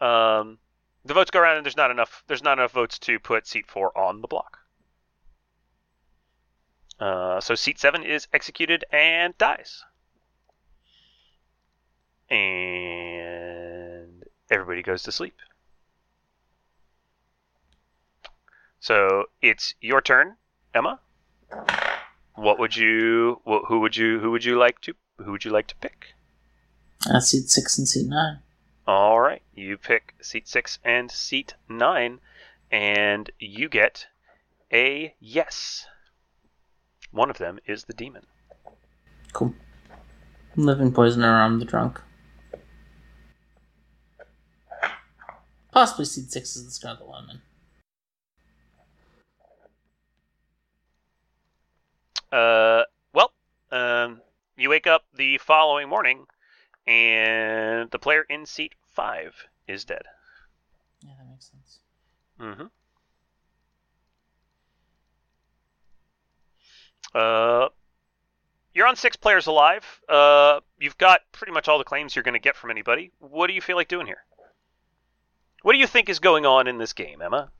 [0.00, 0.58] Um,
[1.04, 2.22] the votes go around, and there's not enough.
[2.26, 4.58] There's not enough votes to put seat four on the block.
[7.00, 9.84] Uh, so seat seven is executed and dies,
[12.28, 15.34] and everybody goes to sleep.
[18.84, 20.36] So it's your turn,
[20.74, 21.00] Emma.
[22.34, 23.40] What would you?
[23.46, 24.18] wh- Who would you?
[24.20, 24.92] Who would you like to?
[25.24, 26.08] Who would you like to pick?
[27.08, 28.40] Uh, seat six and seat nine.
[28.86, 32.20] All right, you pick seat six and seat nine,
[32.70, 34.06] and you get
[34.70, 35.86] a yes.
[37.10, 38.26] One of them is the demon.
[39.32, 39.54] Cool.
[40.56, 42.02] Living poisoner, I'm the drunk.
[45.72, 47.40] Possibly seat six is the Scarlet Woman.
[52.34, 52.82] Uh,
[53.12, 53.30] well,
[53.70, 54.20] um,
[54.56, 56.26] you wake up the following morning,
[56.84, 60.02] and the player in seat five is dead.
[61.00, 61.78] Yeah, that makes sense.
[62.40, 62.64] Mm-hmm.
[67.14, 67.68] Uh,
[68.74, 70.00] you're on six players alive.
[70.08, 73.12] Uh, you've got pretty much all the claims you're going to get from anybody.
[73.20, 74.24] What do you feel like doing here?
[75.62, 77.52] What do you think is going on in this game, Emma?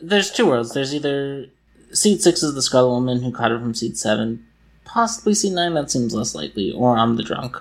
[0.00, 0.72] There's two worlds.
[0.72, 1.48] There's either
[1.92, 4.46] seat six is the Scarlet Woman who caught her from seat seven,
[4.84, 5.74] possibly seat nine.
[5.74, 7.56] That seems less likely, or I'm the drunk.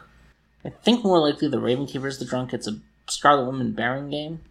[0.65, 2.53] I think more likely the Raven is the drunk.
[2.53, 4.41] It's a Scarlet Woman Baron game,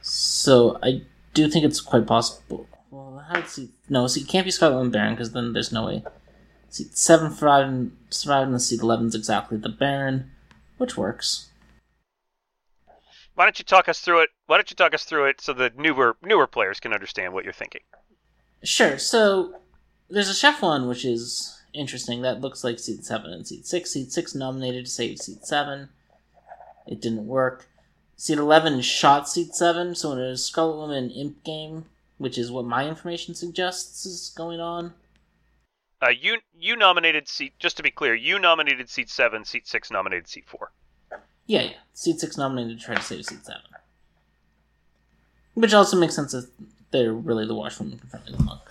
[0.00, 1.02] so I
[1.34, 2.68] do think it's quite possible.
[2.90, 3.70] Well, how did seat?
[3.88, 6.04] No, see, it can't be Scarlet Woman Baron because then there's no way.
[6.68, 10.30] Seat seven survived, and seat eleven is exactly the Baron,
[10.78, 11.50] which works.
[13.34, 14.30] Why don't you talk us through it?
[14.46, 17.44] Why don't you talk us through it so the newer newer players can understand what
[17.44, 17.82] you're thinking?
[18.66, 18.98] Sure.
[18.98, 19.54] So
[20.10, 22.22] there's a chef one, which is interesting.
[22.22, 23.92] That looks like seat seven and seat six.
[23.92, 25.88] Seat six nominated to save seat seven.
[26.84, 27.68] It didn't work.
[28.16, 29.94] Seat eleven shot seat seven.
[29.94, 31.84] So in a Scarlet Woman imp game,
[32.18, 34.94] which is what my information suggests is going on.
[36.02, 37.54] Uh, you you nominated seat.
[37.60, 39.44] Just to be clear, you nominated seat seven.
[39.44, 40.72] Seat six nominated seat four.
[41.46, 41.70] Yeah, yeah.
[41.94, 43.62] Seat six nominated to try to save seat seven.
[45.54, 46.34] Which also makes sense
[46.90, 48.62] they're really the washwoman confronting the monk.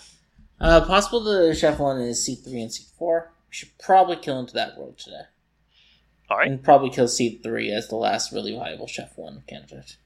[0.60, 3.24] Uh, possible the chef one is C3 and C4.
[3.26, 5.24] We should probably kill into that world today.
[6.30, 6.50] All right.
[6.50, 9.98] And probably kill C3 as the last really viable chef one candidate.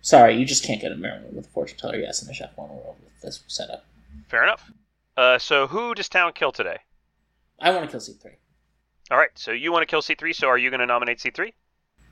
[0.00, 2.50] Sorry, you just can't get a Merriman with a fortune teller yes in a chef
[2.56, 3.84] one world with this setup.
[4.28, 4.70] Fair enough.
[5.16, 6.78] Uh, so who does town kill today?
[7.60, 8.32] I want to kill C3.
[9.10, 9.30] All right.
[9.34, 11.52] So you want to kill C3, So are you going to nominate C3?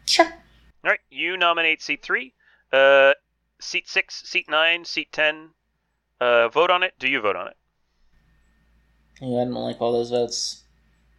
[0.06, 0.26] Sure.
[0.26, 1.00] All right.
[1.10, 2.32] You nominate C3.
[2.72, 3.14] Uh,
[3.60, 5.50] seat six, seat nine, seat ten.
[6.20, 6.94] Uh, vote on it.
[6.98, 7.56] Do you vote on it?
[9.20, 10.64] Yeah, I don't like all those votes.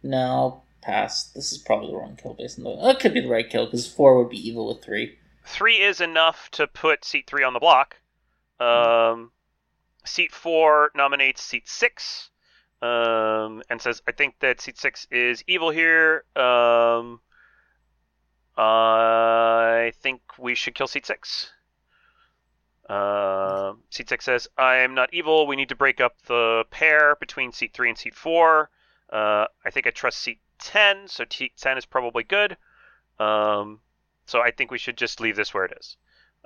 [0.02, 1.24] No, I'll pass.
[1.24, 2.90] This is probably the wrong kill based on the.
[2.90, 5.18] It could be the right kill because four would be evil with three.
[5.46, 7.96] Three is enough to put seat three on the block.
[8.58, 9.32] Um,
[10.04, 12.30] seat four nominates seat six,
[12.82, 16.24] um, and says, "I think that seat six is evil here.
[16.34, 17.20] Um,
[18.56, 21.52] I think we should kill seat six.
[22.88, 25.46] Um, seat six says, "I am not evil.
[25.46, 28.70] We need to break up the pair between seat three and seat four.
[29.10, 32.56] Uh, I think I trust seat ten, so seat ten is probably good.
[33.18, 33.80] Um,
[34.26, 35.96] so I think we should just leave this where it is.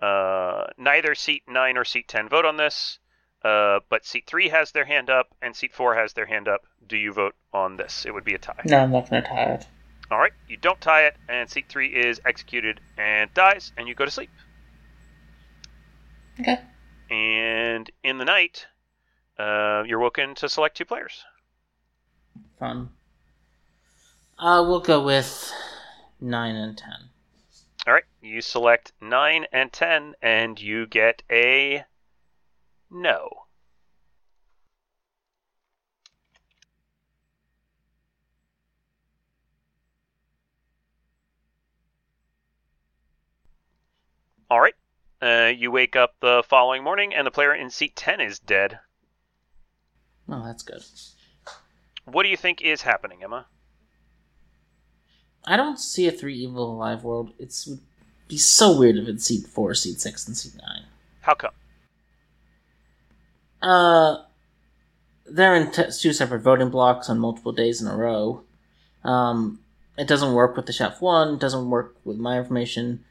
[0.01, 2.99] Uh, neither seat 9 or seat 10 vote on this.
[3.43, 6.66] Uh, but seat three has their hand up, and seat four has their hand up.
[6.86, 8.05] Do you vote on this?
[8.05, 8.61] It would be a tie.
[8.66, 9.66] No, I'm not gonna tie it.
[10.11, 13.95] All right, you don't tie it, and seat three is executed and dies, and you
[13.95, 14.28] go to sleep.
[16.41, 16.59] Okay.
[17.11, 18.66] And in the night,
[19.38, 21.24] uh, you're woken to select two players.
[22.59, 22.88] Fun.
[24.38, 25.53] Uh, we'll go with
[26.18, 27.11] nine and ten.
[27.86, 31.84] All right, you select nine and ten, and you get a
[32.91, 33.28] no.
[44.51, 44.74] All right.
[45.23, 48.79] Uh, you wake up the following morning, and the player in seat 10 is dead.
[50.29, 50.83] Oh, that's good.
[52.05, 53.47] What do you think is happening, Emma?
[55.45, 57.33] I don't see a three evil alive world.
[57.39, 57.81] It's would
[58.29, 60.85] be so weird if it's seat four, seat six, and seat nine.
[61.23, 61.53] How come?
[63.62, 64.23] Uh,
[65.27, 68.43] they're in t- two separate voting blocks on multiple days in a row.
[69.05, 69.61] Um,
[69.97, 71.39] it doesn't work with the chef one.
[71.39, 73.05] Doesn't work with my information.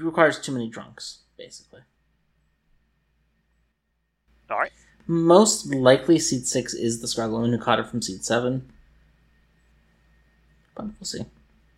[0.00, 1.80] Requires too many drunks, basically.
[4.50, 4.72] All right.
[5.06, 8.72] Most likely, seat six is the Scarlet who caught it from seat seven.
[10.74, 11.20] But we'll see.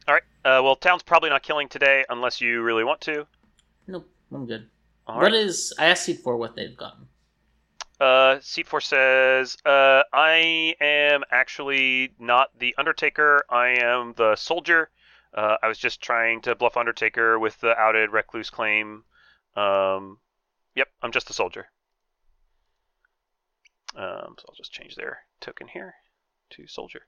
[0.07, 0.22] All right.
[0.44, 3.26] Uh, well, town's probably not killing today unless you really want to.
[3.86, 4.68] Nope, I'm good.
[5.07, 5.34] All What right.
[5.34, 5.74] is?
[5.78, 7.09] I asked seat four what they've gotten.
[8.01, 13.44] Uh, seat four says, uh, I am actually not the Undertaker.
[13.51, 14.90] I am the soldier.
[15.39, 19.05] Uh, I was just trying to bluff Undertaker with the outed recluse claim.
[19.55, 20.18] Um,
[20.74, 21.66] yep, I'm just a soldier.
[23.95, 25.95] Um, so I'll just change their token here
[26.51, 27.03] to soldier.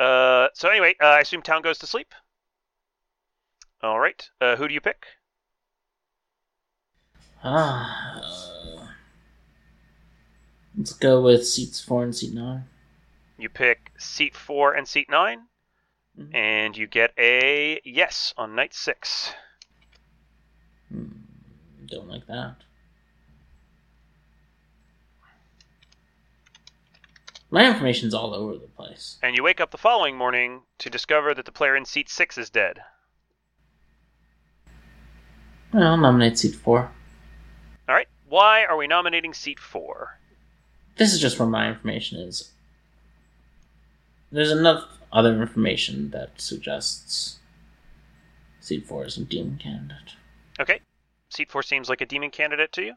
[0.00, 2.12] Uh, so anyway, uh, I assume town goes to sleep.
[3.80, 4.28] All right.
[4.40, 5.06] Uh, who do you pick?
[7.44, 8.86] Ah, uh,
[10.76, 12.64] let's go with seats four and seat nine.
[13.38, 15.42] You pick seat four and seat 9
[16.18, 16.34] Mhm.
[16.34, 19.34] and you get a yes on night six.
[20.88, 21.08] Hmm,
[21.86, 22.56] don't like that.
[27.50, 29.18] My information's all over the place.
[29.22, 32.36] And you wake up the following morning to discover that the player in seat six
[32.36, 32.80] is dead.
[35.72, 36.90] Well, I'll nominate seat four.
[37.88, 38.08] All right.
[38.28, 40.18] Why are we nominating seat four?
[40.96, 42.52] This is just where my information is.
[44.30, 44.84] There's enough
[45.14, 47.38] other information that suggests
[48.60, 50.14] seat four is a demon candidate.
[50.60, 50.80] Okay.
[51.30, 52.94] Seat four seems like a demon candidate to you.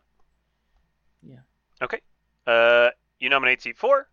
[1.21, 1.39] Yeah.
[1.81, 2.01] Okay.
[2.45, 2.89] Uh,
[3.19, 4.07] you nominate seat four,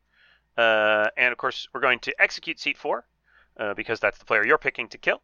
[0.57, 3.07] uh, and of course we're going to execute seat four
[3.59, 5.23] uh, because that's the player you're picking to kill.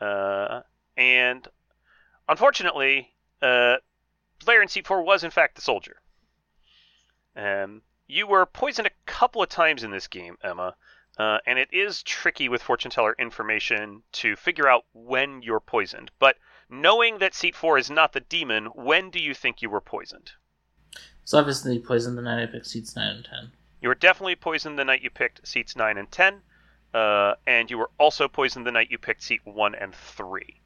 [0.00, 0.60] Uh,
[0.96, 1.46] and
[2.28, 3.12] unfortunately,
[3.42, 3.76] uh,
[4.40, 5.96] player in seat four was in fact the soldier.
[7.36, 10.74] Um, you were poisoned a couple of times in this game, Emma,
[11.18, 16.10] uh, and it is tricky with fortune teller information to figure out when you're poisoned.
[16.18, 16.36] But
[16.68, 20.32] knowing that seat four is not the demon, when do you think you were poisoned?
[21.22, 23.52] It's obviously poison the night I picked seats nine and ten.
[23.80, 26.42] You were definitely poisoned the night you picked seats 9 and 10,
[26.94, 30.60] uh, and you were also poisoned the night you picked seat 1 and 3.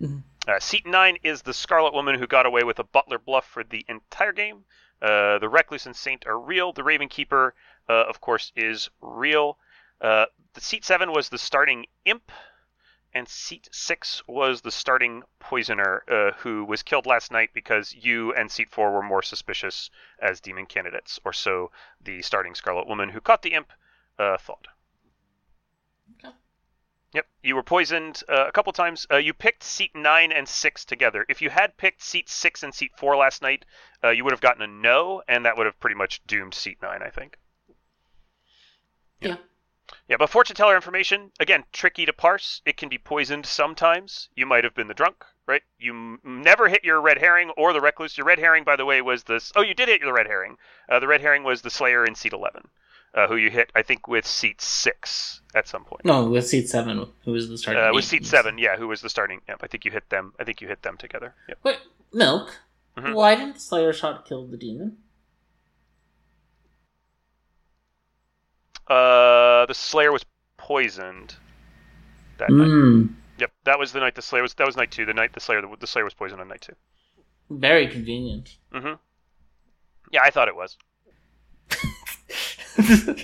[0.00, 0.22] Mhm.
[0.46, 3.64] Uh, seat 9 is the Scarlet Woman who got away with a butler bluff for
[3.64, 4.64] the entire game.
[5.02, 6.72] Uh, the Recluse and Saint are real.
[6.72, 7.54] The Raven Keeper,
[7.88, 9.58] uh, of course, is real.
[10.00, 12.32] Uh, the seat 7 was the starting imp,
[13.12, 18.32] and seat 6 was the starting poisoner uh, who was killed last night because you
[18.34, 21.70] and seat 4 were more suspicious as demon candidates, or so
[22.00, 23.72] the starting Scarlet Woman who caught the imp
[24.18, 24.68] uh, thought.
[27.14, 27.18] Okay.
[27.18, 29.06] Yep, you were poisoned uh, a couple times.
[29.10, 31.24] Uh, you picked seat nine and six together.
[31.28, 33.64] If you had picked seat six and seat four last night,
[34.04, 36.78] uh, you would have gotten a no, and that would have pretty much doomed seat
[36.82, 37.38] nine, I think.
[39.20, 39.36] Yeah.
[40.08, 42.60] Yeah, but fortune teller information again tricky to parse.
[42.66, 44.28] It can be poisoned sometimes.
[44.34, 45.62] You might have been the drunk, right?
[45.78, 48.16] You m- never hit your red herring or the recluse.
[48.18, 49.52] Your red herring, by the way, was this.
[49.54, 50.58] Oh, you did hit your red herring.
[50.88, 52.68] Uh, the red herring was the Slayer in seat eleven,
[53.16, 56.04] uh, who you hit, I think, with seat six at some point.
[56.04, 57.82] No, with seat seven, who was the starting?
[57.82, 59.40] Uh, with seat seven, yeah, who was the starting?
[59.48, 60.34] Yep, I think you hit them.
[60.38, 61.34] I think you hit them together.
[61.48, 61.58] Yep.
[61.64, 61.78] Wait,
[62.12, 62.58] milk.
[62.96, 63.14] Mhm.
[63.14, 64.98] Why didn't the Slayer shot kill the demon?
[68.86, 70.24] Uh, the Slayer was
[70.58, 71.34] poisoned
[72.38, 72.68] that night.
[72.68, 74.54] Mm, Yep, that was the night the Slayer was.
[74.54, 75.04] That was night two.
[75.04, 76.74] The night the Slayer the, the Slayer was poisoned on night two.
[77.50, 78.56] very convenient.
[78.72, 78.94] Mm-hmm.
[80.10, 80.76] Yeah, I thought it was.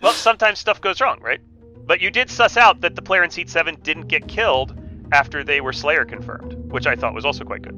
[0.00, 1.40] Well, sometimes stuff goes wrong, right?
[1.84, 4.78] But you did suss out that the player in seat seven didn't get killed
[5.10, 7.74] after they were Slayer confirmed, which I thought was also quite good.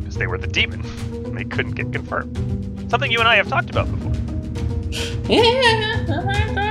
[0.00, 0.82] because they were the demon.
[1.24, 2.36] And they couldn't get confirmed.
[2.90, 4.12] Something you and I have talked about before.
[5.28, 6.67] Yeah, uh-huh, uh-huh.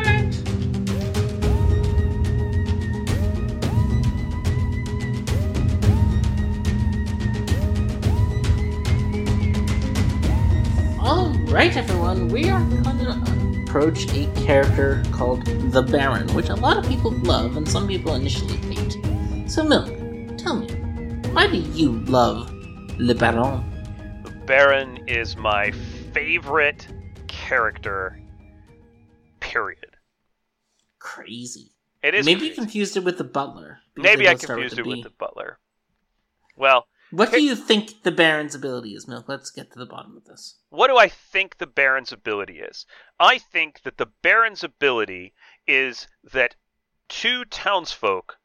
[11.58, 16.78] Alright, everyone, we are going to approach a character called the Baron, which a lot
[16.78, 18.96] of people love and some people initially hate.
[19.50, 19.88] So, Milk,
[20.38, 20.68] tell me,
[21.32, 22.54] why do you love
[23.00, 23.64] Le Baron?
[24.24, 25.72] The Baron is my
[26.14, 26.88] favorite
[27.28, 28.22] character,
[29.40, 29.96] period.
[31.00, 31.72] Crazy.
[32.04, 33.80] It is Maybe you confused it with the Butler.
[33.96, 35.58] Maybe I confused it with the butler.
[36.56, 39.30] Well, What do you think the Baron's ability is, Milk?
[39.30, 40.56] Let's get to the bottom of this.
[40.70, 42.86] what do I think the Baron's ability is?
[43.20, 45.34] I think that the Baron's ability
[45.66, 46.56] is that
[47.08, 48.38] two townsfolk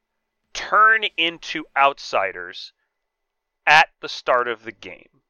[0.55, 2.73] turn into outsiders
[3.67, 5.23] at the start of the game.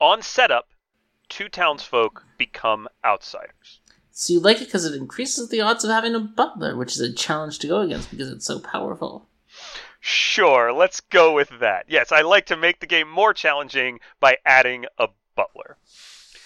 [0.00, 0.68] On setup,
[1.28, 3.80] two townsfolk become outsiders.
[4.10, 7.00] So you like it because it increases the odds of having a butler, which is
[7.00, 9.27] a challenge to go against because it's so powerful.
[10.10, 11.84] Sure, let's go with that.
[11.86, 15.76] Yes, I like to make the game more challenging by adding a butler.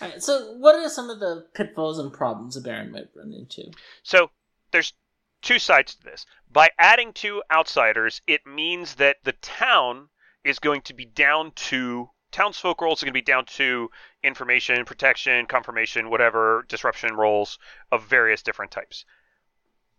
[0.01, 3.71] Alright, so what are some of the pitfalls and problems a Baron might run into?
[4.03, 4.31] So
[4.73, 4.95] there's
[5.43, 6.27] two sides to this.
[6.51, 10.09] By adding two outsiders, it means that the town
[10.43, 13.91] is going to be down to townsfolk roles are going to be down to
[14.25, 17.61] information, protection, confirmation, whatever disruption roles
[17.93, 19.05] of various different types.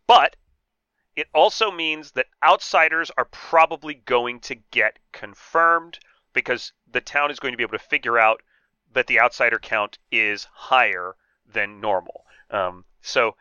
[0.06, 0.36] But
[1.16, 6.00] it also means that outsiders are probably going to get confirmed
[6.34, 8.42] because the town is going to be able to figure out
[8.92, 12.26] that the outsider count is higher than normal.
[12.50, 13.36] Um, so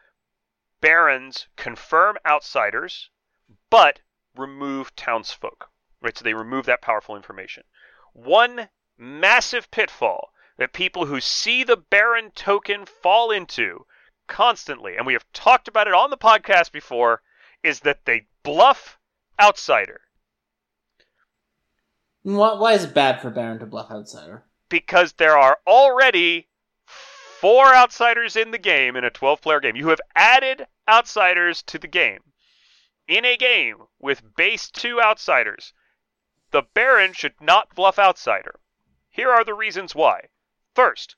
[0.81, 3.11] barons confirm outsiders,
[3.71, 4.01] but
[4.37, 5.71] remove townsfolk.
[6.01, 7.65] Right, so they remove that powerful information.
[8.13, 8.69] One
[8.99, 13.87] massive pitfall that people who see the baron token fall into
[14.27, 17.23] constantly, and we have talked about it on the podcast before,
[17.63, 18.99] is that they bluff
[19.41, 20.01] outsider
[22.23, 24.45] Why, why is it bad for Baron to bluff outsider?
[24.69, 26.49] because there are already
[26.87, 29.77] four outsiders in the game in a 12 player game.
[29.77, 32.21] You have added outsiders to the game.
[33.07, 35.75] In a game with base two outsiders,
[36.53, 38.55] the Baron should not bluff outsider.
[39.11, 40.29] Here are the reasons why.
[40.75, 41.17] First,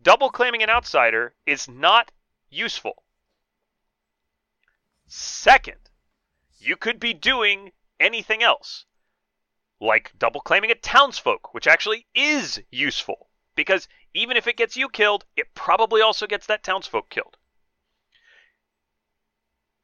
[0.00, 2.10] double claiming an outsider is not
[2.48, 3.02] useful.
[5.06, 5.83] Second,
[6.64, 8.86] you could be doing anything else
[9.80, 14.88] like double claiming a townsfolk, which actually is useful because even if it gets you
[14.88, 17.36] killed, it probably also gets that townsfolk killed.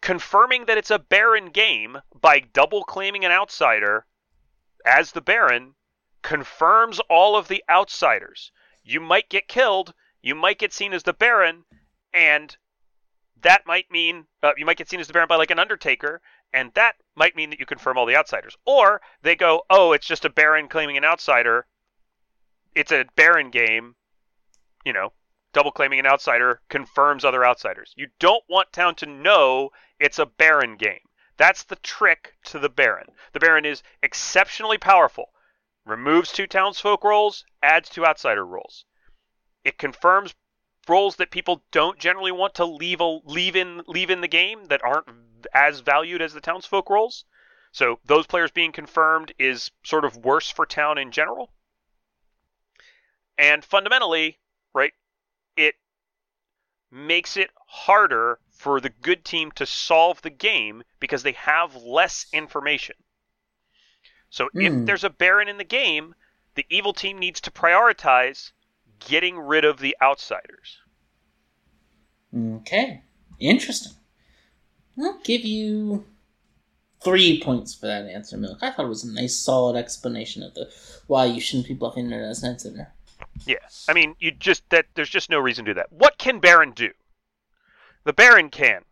[0.00, 4.06] Confirming that it's a Baron game by double claiming an outsider
[4.84, 5.74] as the Baron
[6.22, 8.50] confirms all of the outsiders.
[8.82, 11.64] You might get killed, you might get seen as the Baron,
[12.14, 12.56] and
[13.42, 16.22] that might mean uh, you might get seen as the Baron by like an Undertaker,
[16.52, 18.56] and that might mean that you confirm all the outsiders.
[18.64, 21.66] Or they go, oh, it's just a Baron claiming an outsider.
[22.74, 23.94] It's a Baron game,
[24.84, 25.12] you know,
[25.52, 27.92] double claiming an outsider confirms other outsiders.
[27.96, 31.00] You don't want town to know it's a Baron game.
[31.36, 33.12] That's the trick to the Baron.
[33.32, 35.32] The Baron is exceptionally powerful.
[35.86, 38.84] Removes two townsfolk roles, adds two outsider roles.
[39.64, 40.34] It confirms
[40.88, 44.66] roles that people don't generally want to leave a, leave in leave in the game
[44.66, 45.06] that aren't
[45.54, 47.24] as valued as the townsfolk roles.
[47.72, 51.52] So those players being confirmed is sort of worse for town in general.
[53.38, 54.38] And fundamentally,
[54.72, 54.92] right,
[55.56, 55.76] it
[56.92, 62.26] makes it harder for the good team to solve the game because they have less
[62.32, 62.94] information.
[64.30, 64.86] So if Hmm.
[64.86, 66.14] there's a Baron in the game,
[66.54, 68.52] the evil team needs to prioritize
[68.98, 70.80] getting rid of the outsiders.
[72.34, 73.02] Okay,
[73.38, 73.92] interesting.
[74.98, 76.04] I'll give you
[77.02, 78.58] three points for that answer, Milk.
[78.62, 80.70] I thought it was a nice, solid explanation of the
[81.06, 82.92] why you shouldn't be bluffing it as an outsider.
[83.46, 83.56] Yeah,
[83.88, 85.92] I mean, you just that there's just no reason to do that.
[85.92, 86.90] What can Baron do?
[88.04, 88.84] The Baron can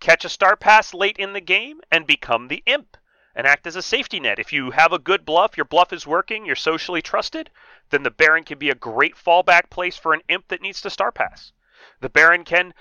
[0.00, 2.96] catch a star pass late in the game and become the imp
[3.34, 4.38] and act as a safety net.
[4.38, 7.50] If you have a good bluff, your bluff is working, you're socially trusted,
[7.90, 10.90] then the Baron can be a great fallback place for an imp that needs to
[10.90, 11.52] star pass.
[12.00, 12.74] The Baron can,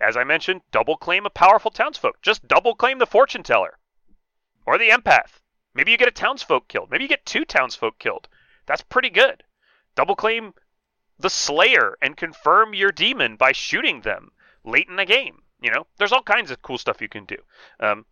[0.00, 2.20] as I mentioned, double claim a powerful townsfolk.
[2.22, 3.78] Just double claim the fortune teller
[4.66, 5.40] or the empath.
[5.74, 6.90] Maybe you get a townsfolk killed.
[6.90, 8.28] Maybe you get two townsfolk killed.
[8.66, 9.44] That's pretty good.
[9.94, 10.54] Double claim
[11.18, 14.32] the Slayer and confirm your demon by shooting them
[14.64, 15.42] late in the game.
[15.60, 17.36] You know, there's all kinds of cool stuff you can do.
[17.80, 18.06] Um,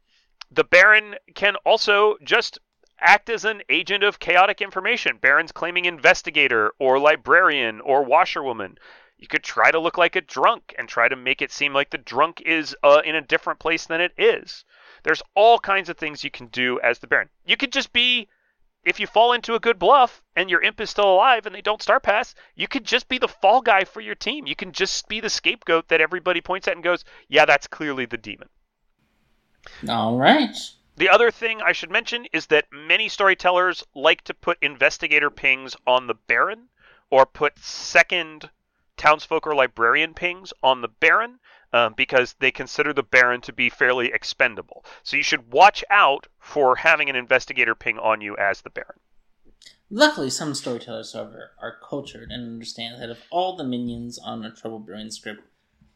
[0.50, 2.58] the Baron can also just
[3.00, 5.18] act as an agent of chaotic information.
[5.18, 8.78] Baron's claiming investigator or librarian or washerwoman.
[9.16, 11.90] You could try to look like a drunk and try to make it seem like
[11.90, 14.64] the drunk is uh, in a different place than it is.
[15.02, 17.30] There's all kinds of things you can do as the Baron.
[17.46, 18.28] You could just be,
[18.84, 21.62] if you fall into a good bluff and your imp is still alive and they
[21.62, 24.46] don't star pass, you could just be the fall guy for your team.
[24.46, 28.06] You can just be the scapegoat that everybody points at and goes, yeah, that's clearly
[28.06, 28.48] the demon.
[29.88, 30.56] All right.
[30.96, 35.74] The other thing I should mention is that many storytellers like to put investigator pings
[35.86, 36.68] on the Baron
[37.10, 38.50] or put second
[38.96, 41.38] townsfolk or librarian pings on the Baron
[41.72, 44.84] um, because they consider the Baron to be fairly expendable.
[45.02, 49.00] So you should watch out for having an investigator ping on you as the Baron.
[49.90, 54.50] Luckily, some storytellers, however, are cultured and understand that of all the minions on a
[54.50, 55.42] Trouble Brewing script,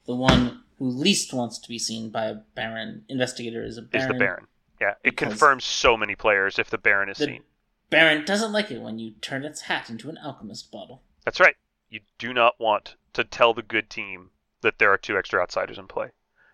[0.07, 4.07] the one who least wants to be seen by a Baron investigator is a Baron.
[4.07, 4.47] Is the Baron.
[4.81, 7.43] Yeah, it confirms so many players if the Baron is The seen.
[7.91, 11.03] Baron doesn't like it when you turn its hat into an alchemist bottle.
[11.25, 11.57] That's right.
[11.91, 14.31] You do not want to tell the good team
[14.63, 16.11] that there are two extra outsiders in play.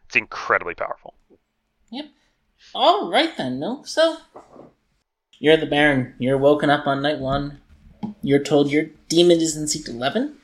[0.07, 1.15] It's incredibly powerful.
[1.91, 2.07] Yep.
[2.75, 3.83] All right then, no.
[3.85, 4.19] So
[5.39, 6.15] you're the Baron.
[6.19, 7.61] You're woken up on night one.
[8.23, 10.37] You're told your demon is in seat eleven.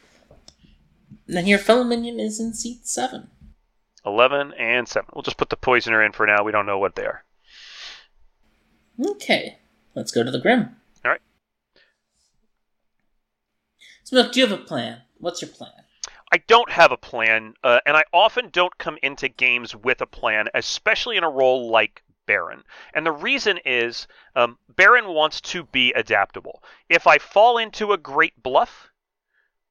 [1.26, 3.28] And then your fellow minion is in seat seven.
[4.06, 5.10] 11 and 7.
[5.14, 6.42] We'll just put the poisoner in for now.
[6.42, 7.22] We don't know what they are.
[8.98, 9.58] Okay,
[9.94, 10.76] let's go to the Grim.
[11.04, 11.20] All right.
[14.12, 15.02] Milk, do you have a plan?
[15.18, 15.72] What's your plan?
[16.32, 20.06] I don't have a plan, uh, and I often don't come into games with a
[20.06, 22.62] plan, especially in a role like Baron.
[22.94, 24.06] And the reason is
[24.36, 26.62] um, Baron wants to be adaptable.
[26.88, 28.90] If I fall into a great bluff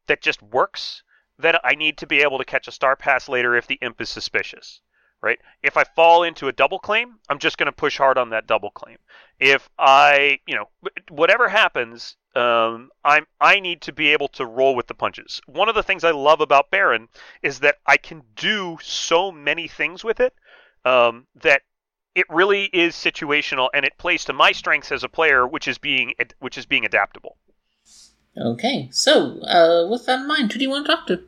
[0.07, 1.03] that just works,
[1.37, 4.01] then I need to be able to catch a star pass later if the imp
[4.01, 4.81] is suspicious.
[5.21, 5.39] Right?
[5.63, 8.47] If I fall into a double claim, I'm just going to push hard on that
[8.47, 8.97] double claim.
[9.37, 10.69] If I, you know,
[11.09, 15.41] whatever happens, um, I'm I need to be able to roll with the punches.
[15.47, 17.07] One of the things I love about Baron
[17.41, 20.33] is that I can do so many things with it
[20.85, 21.63] um, that
[22.15, 25.77] it really is situational and it plays to my strengths as a player, which is
[25.77, 27.37] being which is being adaptable.
[28.37, 31.23] Okay, so uh, with that in mind, who do you want to talk to?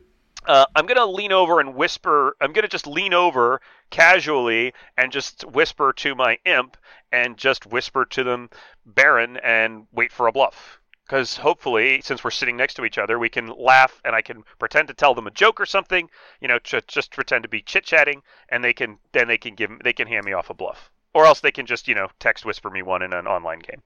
[0.46, 2.36] Uh, I'm gonna lean over and whisper.
[2.40, 6.76] I'm gonna just lean over casually and just whisper to my imp
[7.12, 8.50] and just whisper to them,
[8.86, 10.80] Baron, and wait for a bluff.
[11.12, 14.44] Because hopefully, since we're sitting next to each other, we can laugh and I can
[14.58, 16.08] pretend to tell them a joke or something.
[16.40, 19.54] You know, ch- just pretend to be chit chatting, and they can then they can
[19.54, 22.08] give they can hand me off a bluff, or else they can just you know
[22.18, 23.82] text whisper me one in an online game.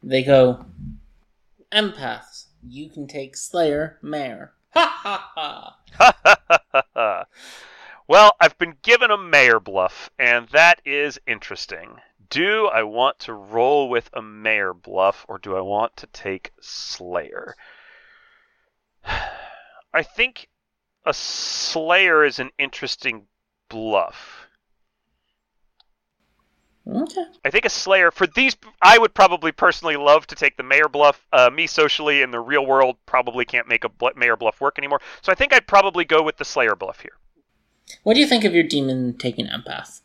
[0.00, 0.64] They go,
[1.72, 2.44] empaths.
[2.62, 4.52] You can take Slayer, Mayor.
[4.74, 5.76] Ha ha
[6.86, 7.24] ha!
[8.06, 11.98] well, I've been given a mayor bluff, and that is interesting.
[12.30, 16.52] Do I want to roll with a mayor bluff, or do I want to take
[16.60, 17.54] Slayer?
[19.04, 20.48] I think
[21.06, 23.26] a Slayer is an interesting
[23.70, 24.46] bluff.
[26.86, 27.24] Okay.
[27.44, 30.88] I think a Slayer for these, I would probably personally love to take the Mayor
[30.88, 31.26] bluff.
[31.32, 34.78] Uh, me socially in the real world probably can't make a bl- Mayor bluff work
[34.78, 35.00] anymore.
[35.22, 37.18] So I think I'd probably go with the Slayer bluff here.
[38.02, 40.00] What do you think of your demon taking empath?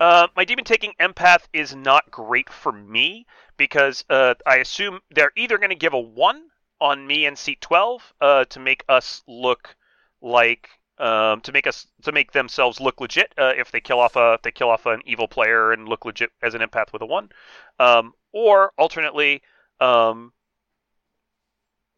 [0.00, 3.26] Uh, my demon taking empath is not great for me
[3.56, 6.48] because uh, I assume they're either going to give a one
[6.80, 9.76] on me in seat twelve uh, to make us look
[10.20, 10.68] like
[10.98, 14.34] um, to make us to make themselves look legit uh, if they kill off a
[14.34, 17.06] if they kill off an evil player and look legit as an empath with a
[17.06, 17.30] one,
[17.78, 19.42] um, or alternately.
[19.80, 20.32] Um,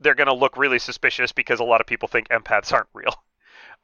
[0.01, 3.15] they're going to look really suspicious because a lot of people think empaths aren't real.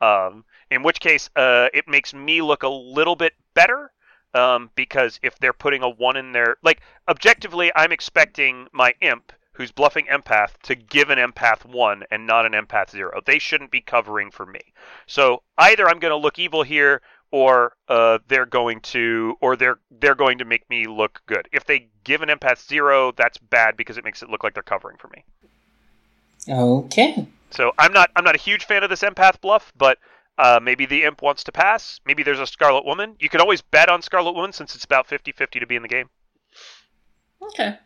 [0.01, 3.93] Um, in which case, uh, it makes me look a little bit better
[4.35, 9.33] um, because if they're putting a one in there, like objectively, I'm expecting my imp
[9.55, 13.21] who's bluffing empath to give an empath one and not an empath zero.
[13.25, 14.61] They shouldn't be covering for me.
[15.07, 19.79] So either I'm going to look evil here, or uh, they're going to, or they're
[19.91, 21.49] they're going to make me look good.
[21.53, 24.63] If they give an empath zero, that's bad because it makes it look like they're
[24.63, 25.25] covering for me.
[26.49, 27.27] Okay.
[27.51, 29.99] So I'm not I'm not a huge fan of this empath bluff, but
[30.39, 32.01] uh, maybe the imp wants to pass.
[32.07, 33.17] Maybe there's a Scarlet Woman.
[33.19, 35.89] You can always bet on Scarlet Woman since it's about 50-50 to be in the
[35.89, 36.09] game.
[37.43, 37.79] Okay.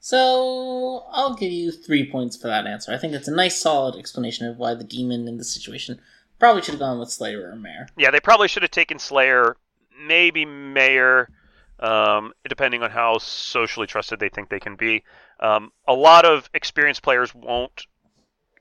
[0.00, 2.92] So I'll give you three points for that answer.
[2.92, 6.00] I think it's a nice, solid explanation of why the demon in this situation
[6.38, 7.88] probably should have gone with Slayer or Mayor.
[7.96, 9.56] Yeah, they probably should have taken Slayer,
[10.06, 11.28] maybe Mayor,
[11.80, 15.02] um, depending on how socially trusted they think they can be.
[15.40, 17.86] Um, a lot of experienced players won't.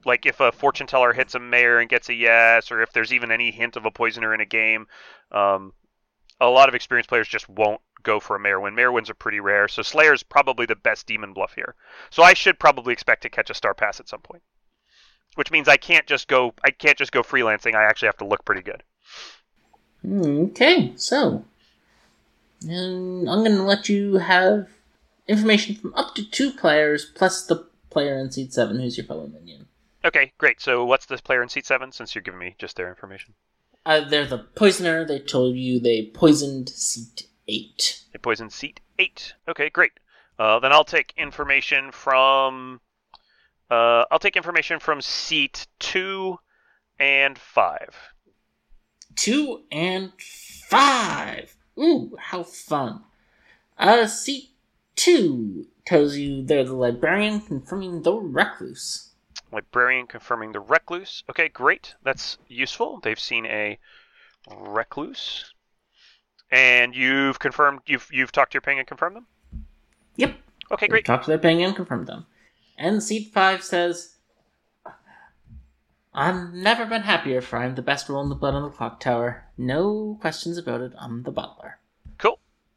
[0.05, 3.13] Like if a fortune teller hits a mayor and gets a yes, or if there's
[3.13, 4.87] even any hint of a poisoner in a game,
[5.31, 5.73] um,
[6.39, 8.75] a lot of experienced players just won't go for a mayor Win.
[8.75, 11.75] Mayor Wins are pretty rare, so Slayer's probably the best demon bluff here.
[12.11, 14.43] So I should probably expect to catch a star pass at some point.
[15.35, 17.75] Which means I can't just go I can't just go freelancing.
[17.75, 18.83] I actually have to look pretty good.
[20.07, 21.43] Okay, so
[22.67, 24.69] and I'm going to let you have
[25.27, 29.27] information from up to two players plus the player in seat seven who's your fellow
[29.27, 29.67] minion.
[30.05, 30.61] Okay, great.
[30.61, 31.91] So what's this player in seat seven?
[31.91, 33.33] Since you're giving me just their information,
[33.85, 35.03] Uh, they're the poisoner.
[35.05, 38.01] They told you they poisoned seat eight.
[38.13, 39.33] they poisoned seat eight.
[39.47, 39.93] Okay, great.
[40.37, 42.81] Uh, then I'll take information from.
[43.69, 46.37] Uh, I'll take information from seat two
[46.99, 47.95] and five.
[49.15, 51.55] Two and five.
[51.79, 53.03] Ooh, how fun.
[53.77, 54.51] Uh, seat
[54.95, 59.04] two tells you they're the librarian confirming the recluse.
[59.55, 61.23] Librarian confirming the recluse.
[61.29, 61.95] Okay, great.
[62.03, 62.99] That's useful.
[63.01, 63.79] They've seen a
[64.55, 65.53] recluse,
[66.51, 67.81] and you've confirmed.
[67.87, 69.27] You've you've talked to your ping and confirmed them.
[70.17, 70.35] Yep.
[70.71, 71.05] Okay, great.
[71.05, 72.25] Talked to their ping and confirm them.
[72.77, 74.15] And seat five says,
[76.13, 78.99] I've never been happier, for I'm the best role in the blood on the clock
[78.99, 79.45] tower.
[79.57, 81.79] No questions about it, I'm the butler.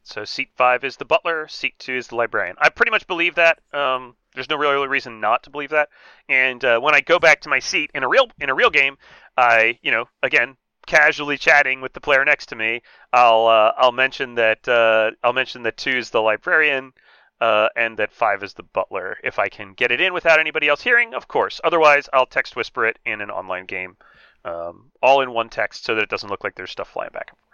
[0.08, 1.46] So seat five is the butler.
[1.48, 2.56] Seat two is the librarian.
[2.58, 3.60] I pretty much believe that.
[3.74, 5.90] Um, there's no real reason not to believe that.
[6.30, 8.70] And uh, when I go back to my seat in a real in a real
[8.70, 8.96] game,
[9.36, 10.56] I you know again
[10.86, 12.80] casually chatting with the player next to me,
[13.12, 16.94] I'll uh, I'll mention that uh, I'll mention that two is the librarian.
[17.40, 19.16] Uh, and that five is the butler.
[19.22, 21.60] If I can get it in without anybody else hearing, of course.
[21.62, 23.96] Otherwise, I'll text whisper it in an online game,
[24.44, 27.28] um, all in one text, so that it doesn't look like there's stuff flying back
[27.30, 27.47] and forth.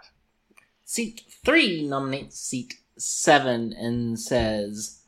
[0.85, 5.01] Seat three nominates seat seven and says,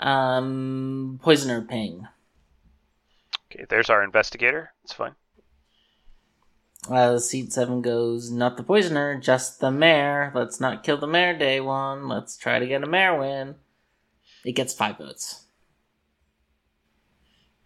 [0.00, 2.08] um, Poisoner Ping.
[3.50, 4.72] Okay, there's our investigator.
[4.84, 5.14] It's fine.
[6.90, 10.32] Uh, seat seven goes, not the poisoner, just the mayor.
[10.34, 12.08] Let's not kill the mayor day one.
[12.08, 13.54] Let's try to get a mayor win.
[14.44, 15.44] It gets five votes.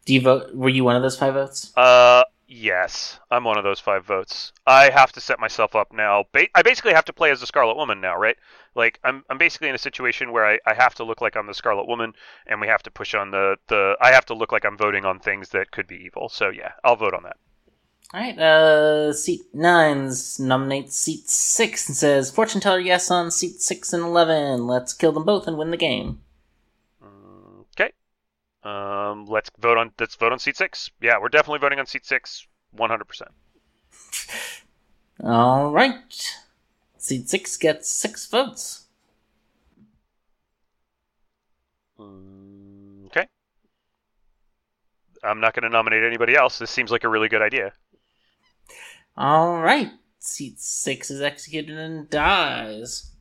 [0.04, 0.54] Do you vote?
[0.54, 1.72] Were you one of those five votes?
[1.76, 4.52] Uh, yes, I'm one of those five votes.
[4.66, 6.24] I have to set myself up now.
[6.32, 8.36] Ba- I basically have to play as the Scarlet Woman now, right?
[8.74, 11.46] Like, I'm I'm basically in a situation where I, I have to look like I'm
[11.46, 12.14] the Scarlet Woman,
[12.46, 13.96] and we have to push on the the.
[14.00, 16.28] I have to look like I'm voting on things that could be evil.
[16.28, 17.36] So yeah, I'll vote on that.
[18.14, 18.38] All right.
[18.38, 24.02] Uh, seat nines nominates seat six and says, "Fortune teller, yes on seat six and
[24.02, 24.66] eleven.
[24.66, 26.20] Let's kill them both and win the game."
[28.66, 30.90] Um, let's vote on let's vote on seat six.
[31.00, 33.04] Yeah, we're definitely voting on seat six, 100.
[33.04, 33.30] percent
[35.22, 36.34] All right.
[36.98, 38.86] Seat six gets six votes.
[42.00, 43.28] Okay.
[45.22, 46.58] I'm not going to nominate anybody else.
[46.58, 47.72] This seems like a really good idea.
[49.16, 49.92] All right.
[50.18, 53.12] Seat six is executed and dies.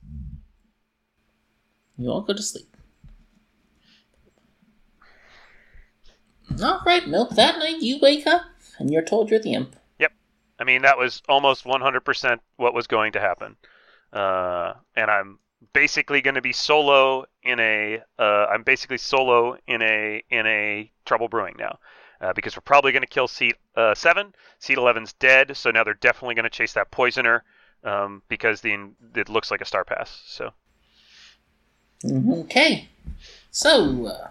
[1.98, 2.75] You all go to sleep.
[6.62, 7.32] All right, Milk.
[7.32, 8.43] That night you wake up
[8.80, 9.76] and you're told you're the imp.
[10.00, 10.14] Yep.
[10.60, 13.56] I mean, that was almost 100% what was going to happen.
[14.14, 15.39] Uh, and I'm
[15.74, 18.02] basically going to be solo in a.
[18.18, 21.80] Uh, I'm basically solo in a in a trouble brewing now,
[22.22, 24.34] uh, because we're probably going to kill seat uh, seven.
[24.60, 27.43] Seat 11's dead, so now they're definitely going to chase that poisoner,
[27.84, 30.22] um, because the it looks like a star pass.
[30.26, 30.54] So
[32.04, 32.89] Okay.
[33.52, 34.30] So, uh,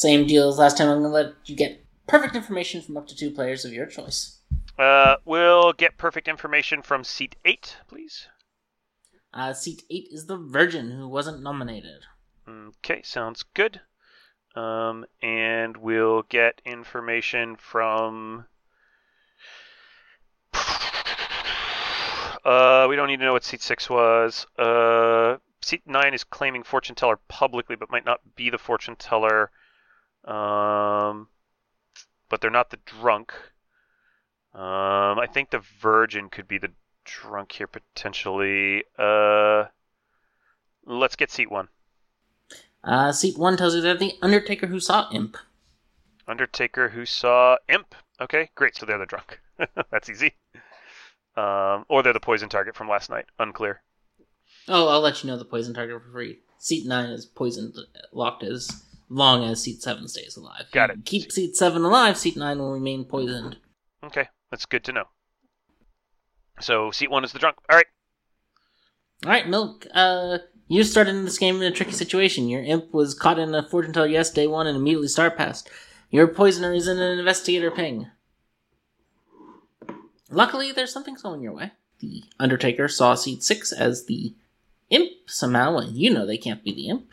[0.00, 0.88] same deal as last time.
[0.88, 3.86] I'm going to let you get perfect information from up to two players of your
[3.86, 4.38] choice.
[4.78, 8.26] uh, we'll get perfect information from seat eight, please.
[9.32, 12.00] Uh, seat 8 is the Virgin, who wasn't nominated.
[12.48, 13.80] Okay, sounds good.
[14.56, 18.46] Um, and we'll get information from.
[22.44, 24.46] Uh, we don't need to know what seat six was.
[24.58, 29.50] Uh, seat nine is claiming fortune teller publicly, but might not be the fortune teller.
[30.24, 31.28] Um,
[32.28, 33.32] but they're not the drunk.
[34.54, 36.72] Um, I think the virgin could be the
[37.04, 38.84] drunk here potentially.
[38.98, 39.64] Uh,
[40.84, 41.68] let's get seat one.
[42.82, 45.36] Uh, seat 1 tells you they're the Undertaker who saw Imp.
[46.26, 47.94] Undertaker who saw Imp.
[48.20, 48.76] Okay, great.
[48.76, 49.40] So they're the drunk.
[49.90, 50.32] That's easy.
[51.36, 53.26] Um, or they're the poison target from last night.
[53.38, 53.82] Unclear.
[54.68, 56.38] Oh, I'll let you know the poison target for free.
[56.58, 57.76] Seat 9 is poisoned,
[58.12, 60.66] locked as long as seat 7 stays alive.
[60.72, 61.04] Got it.
[61.04, 63.58] Keep seat 7 alive, seat 9 will remain poisoned.
[64.02, 65.04] Okay, that's good to know.
[66.60, 67.56] So seat one is the drunk.
[67.68, 67.86] All right.
[69.24, 70.38] Alright, Milk, uh,
[70.68, 72.48] you started in this game in a tricky situation.
[72.48, 75.68] Your imp was caught in a fortune teller yes day one and immediately star passed.
[76.10, 78.06] Your poisoner is in an investigator ping.
[80.30, 81.72] Luckily, there's something going your way.
[81.98, 84.34] The Undertaker saw seat 6 as the
[84.90, 87.06] imp somehow, and you know they can't be the imp.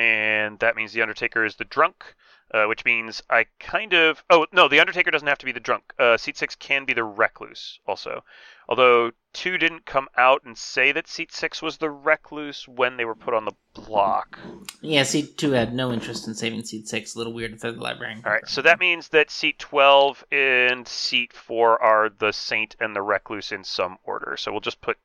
[0.00, 2.14] And that means the Undertaker is the drunk,
[2.54, 4.24] uh, which means I kind of.
[4.30, 5.92] Oh no, the Undertaker doesn't have to be the drunk.
[5.98, 8.24] Uh, seat six can be the recluse also,
[8.66, 13.04] although two didn't come out and say that seat six was the recluse when they
[13.04, 14.38] were put on the block.
[14.80, 17.14] Yeah, seat two had no interest in saving seat six.
[17.14, 18.22] A little weird for the librarian.
[18.24, 22.96] All right, so that means that seat twelve and seat four are the saint and
[22.96, 24.36] the recluse in some order.
[24.38, 24.96] So we'll just put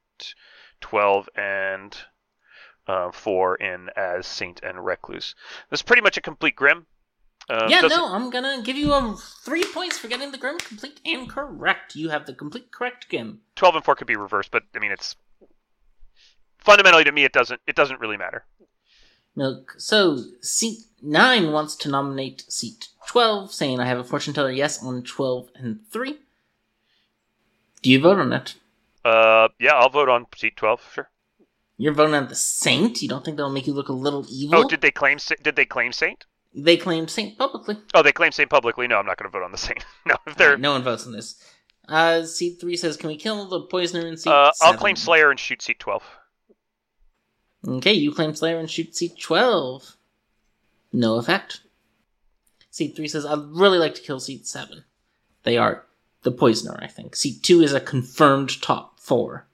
[0.80, 1.96] twelve and
[2.88, 5.36] uh, four in as saint and recluse.
[5.70, 6.86] That's pretty much a complete grim.
[7.48, 10.58] Um, yeah, doesn't- no, I'm gonna give you a three points for getting the Grim
[10.58, 11.96] complete and correct.
[11.96, 13.42] You have the complete correct Grim.
[13.56, 15.16] 12 and 4 could be reversed, but I mean it's
[16.58, 18.46] fundamentally to me it doesn't it doesn't really matter.
[19.36, 19.76] Milk.
[19.78, 24.82] So seat nine wants to nominate seat twelve, saying I have a fortune teller yes
[24.82, 26.18] on twelve and three.
[27.84, 28.56] Do you vote on it?
[29.04, 31.10] Uh yeah, I'll vote on seat 12, sure.
[31.78, 33.02] You're voting on the Saint.
[33.02, 34.60] You don't think that'll make you look a little evil?
[34.60, 36.26] Oh, did they claim did they claim saint?
[36.54, 37.78] They claimed Saint publicly.
[37.94, 38.88] Oh, they claim saint publicly.
[38.88, 39.86] No, I'm not going to vote on the saint.
[40.06, 41.44] no, if they're Alright, no one votes on this.
[41.88, 45.30] Uh, seat three says, "Can we kill the poisoner in seat?" uh, I'll claim Slayer
[45.30, 46.04] and shoot seat 12.
[47.68, 49.98] Okay, you claim Slayer and shoot seat 12.
[50.94, 51.62] No effect.
[52.70, 54.84] Seat 3 says, I'd really like to kill seat 7.
[55.44, 55.86] They are
[56.24, 57.16] the poisoner, I think.
[57.16, 59.48] Seat 2 is a confirmed top 4.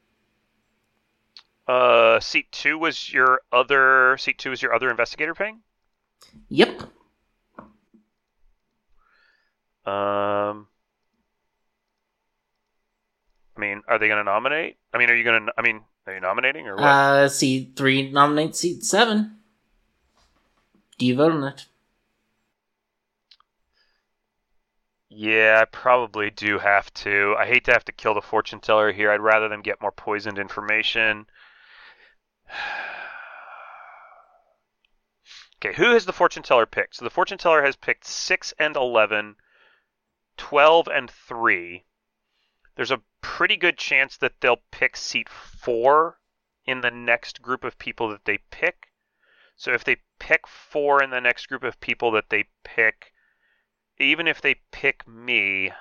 [1.71, 5.61] Uh seat 2 was your other seat 2 is your other investigator ping?
[6.49, 6.81] Yep.
[9.85, 10.67] Um
[13.55, 14.75] I mean, are they going to nominate?
[14.93, 16.83] I mean, are you going to I mean, are you nominating or what?
[16.83, 19.37] Uh, seat 3 nominate seat 7.
[20.97, 21.65] Do you vote on it?
[25.07, 27.35] Yeah, I probably do have to.
[27.39, 29.09] I hate to have to kill the fortune teller here.
[29.09, 31.27] I'd rather them get more poisoned information.
[35.57, 36.95] okay, who has the fortune teller picked?
[36.95, 39.35] So the fortune teller has picked 6 and 11,
[40.37, 41.85] 12 and 3.
[42.75, 46.19] There's a pretty good chance that they'll pick seat 4
[46.65, 48.87] in the next group of people that they pick.
[49.55, 53.13] So if they pick 4 in the next group of people that they pick,
[53.99, 55.71] even if they pick me,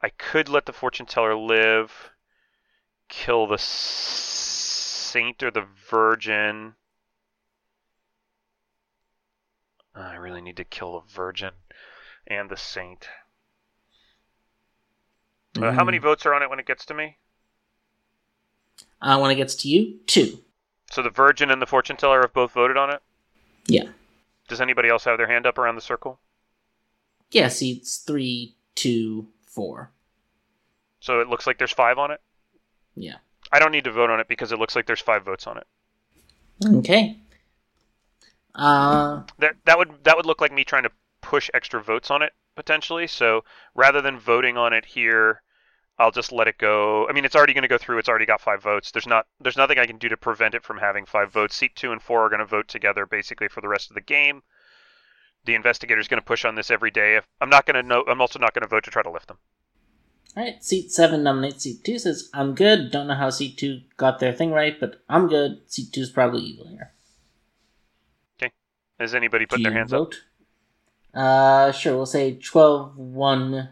[0.00, 2.10] I could let the fortune teller live,
[3.08, 3.58] kill the
[5.08, 6.74] saint or the virgin.
[9.94, 11.50] I really need to kill the virgin
[12.26, 13.08] and the saint.
[15.56, 16.02] Uh, how many Mm.
[16.02, 17.18] votes are on it when it gets to me?
[19.00, 20.44] Uh, when it gets to you, 2.
[20.92, 23.02] So the virgin and the fortune teller have both voted on it.
[23.66, 23.92] Yeah.
[24.48, 26.20] Does anybody else have their hand up around the circle?
[27.30, 29.90] Yeah, seats 3, 2, 4.
[31.00, 32.20] So it looks like there's five on it.
[32.94, 33.18] Yeah.
[33.52, 35.58] I don't need to vote on it because it looks like there's five votes on
[35.58, 35.66] it.
[36.64, 37.18] Okay.
[38.54, 40.92] Uh, That that would that would look like me trying to
[41.22, 43.06] push extra votes on it potentially.
[43.06, 43.44] So
[43.74, 45.42] rather than voting on it here,
[45.98, 47.08] I'll just let it go.
[47.08, 47.98] I mean, it's already going to go through.
[47.98, 48.90] It's already got five votes.
[48.92, 51.56] There's not there's nothing I can do to prevent it from having five votes.
[51.56, 54.00] Seat two and four are going to vote together basically for the rest of the
[54.02, 54.42] game.
[55.44, 57.16] The investigator's going to push on this every day.
[57.16, 59.10] If I'm not going to know, I'm also not going to vote to try to
[59.10, 59.38] lift them.
[60.36, 62.90] Alright, seat 7 nominates seat 2, says, I'm good.
[62.90, 65.60] Don't know how seat 2 got their thing right, but I'm good.
[65.66, 66.92] Seat 2 is probably evil here.
[68.40, 68.52] Okay.
[69.00, 70.12] Has anybody put Do their hands up?
[71.14, 73.68] Uh, sure, we'll say 12, 1,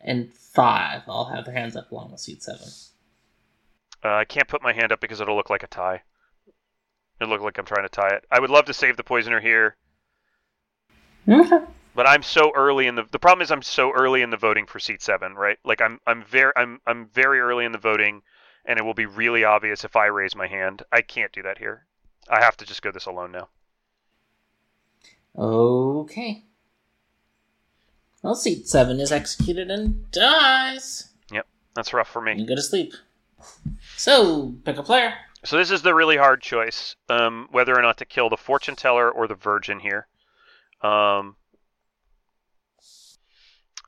[0.00, 2.60] and 5 all have their hands up along with seat 7.
[4.04, 6.02] Uh, I can't put my hand up because it'll look like a tie.
[7.20, 8.24] It'll look like I'm trying to tie it.
[8.30, 9.76] I would love to save the poisoner here.
[11.28, 11.64] Okay.
[11.94, 14.66] But I'm so early in the the problem is I'm so early in the voting
[14.66, 15.58] for seat 7, right?
[15.64, 18.22] Like I'm I'm very I'm I'm very early in the voting
[18.64, 20.82] and it will be really obvious if I raise my hand.
[20.92, 21.86] I can't do that here.
[22.28, 23.48] I have to just go this alone now.
[25.36, 26.44] Okay.
[28.22, 31.10] Well, seat 7 is executed and dies.
[31.30, 32.46] Yep, that's rough for You me.
[32.46, 32.94] go to sleep.
[33.96, 35.14] So, pick a player.
[35.44, 38.76] So this is the really hard choice um whether or not to kill the fortune
[38.76, 40.06] teller or the virgin here.
[40.80, 41.36] Um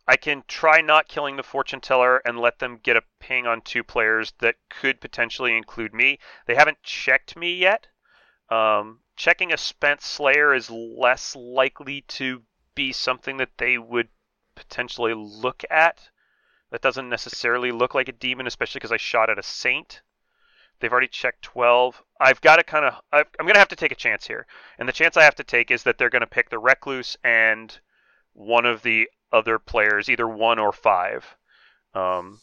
[0.08, 3.60] I can try not killing the fortune teller and let them get a ping on
[3.60, 6.18] two players that could potentially include me.
[6.46, 7.88] They haven't checked me yet.
[8.48, 12.42] Um, checking a spent slayer is less likely to
[12.76, 14.08] be something that they would
[14.54, 16.10] potentially look at.
[16.70, 20.02] That doesn't necessarily look like a demon, especially because I shot at a saint.
[20.78, 22.02] They've already checked 12.
[22.20, 23.00] I've got to kind of.
[23.12, 24.46] I'm going to have to take a chance here.
[24.78, 27.16] And the chance I have to take is that they're going to pick the recluse
[27.24, 27.76] and
[28.34, 31.36] one of the other players, either one or five.
[31.94, 32.40] Um,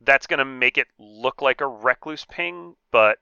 [0.00, 3.18] that's going to make it look like a recluse ping, but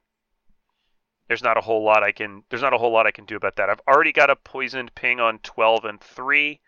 [1.29, 3.37] there's not a whole lot I can there's not a whole lot I can do
[3.37, 3.69] about that.
[3.69, 6.61] I've already got a poisoned ping on 12 and 3.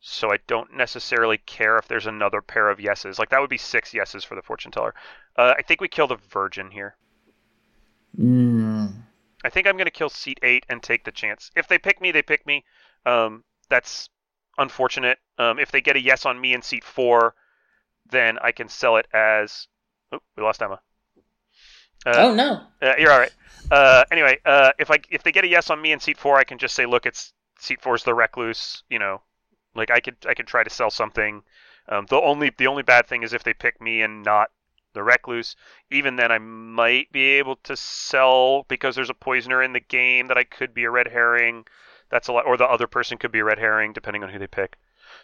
[0.00, 3.18] So I don't necessarily care if there's another pair of yeses.
[3.18, 4.94] Like that would be six yeses for the fortune teller.
[5.36, 6.96] Uh, I think we kill the virgin here.
[8.18, 8.92] Mm.
[9.44, 11.50] I think I'm going to kill seat 8 and take the chance.
[11.56, 12.64] If they pick me, they pick me.
[13.04, 14.08] Um, that's
[14.58, 15.18] unfortunate.
[15.38, 17.34] Um, if they get a yes on me in seat 4,
[18.10, 19.68] then I can sell it as.
[20.12, 20.80] Oh, we lost Emma.
[22.04, 22.60] Uh, oh no.
[22.80, 23.32] Uh, you're all right.
[23.70, 26.38] Uh, anyway, uh, if I if they get a yes on me in seat four,
[26.38, 28.84] I can just say, look, it's seat four is the recluse.
[28.88, 29.22] You know,
[29.74, 31.42] like I could I could try to sell something.
[31.88, 34.50] Um, the only the only bad thing is if they pick me and not
[34.94, 35.56] the recluse.
[35.90, 40.28] Even then, I might be able to sell because there's a poisoner in the game
[40.28, 41.66] that I could be a red herring.
[42.10, 44.38] That's a lot, or the other person could be a red herring, depending on who
[44.38, 44.76] they pick.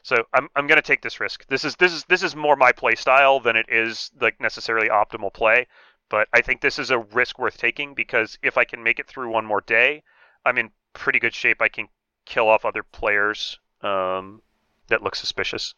[0.02, 1.46] So I'm I'm gonna take this risk.
[1.48, 4.88] This is this is this is more my play style than it is like necessarily
[4.88, 5.66] optimal play.
[6.08, 9.06] But I think this is a risk worth taking because if I can make it
[9.06, 10.02] through one more day,
[10.44, 11.62] I'm in pretty good shape.
[11.62, 11.88] I can
[12.26, 14.42] kill off other players um,
[14.88, 15.74] that look suspicious.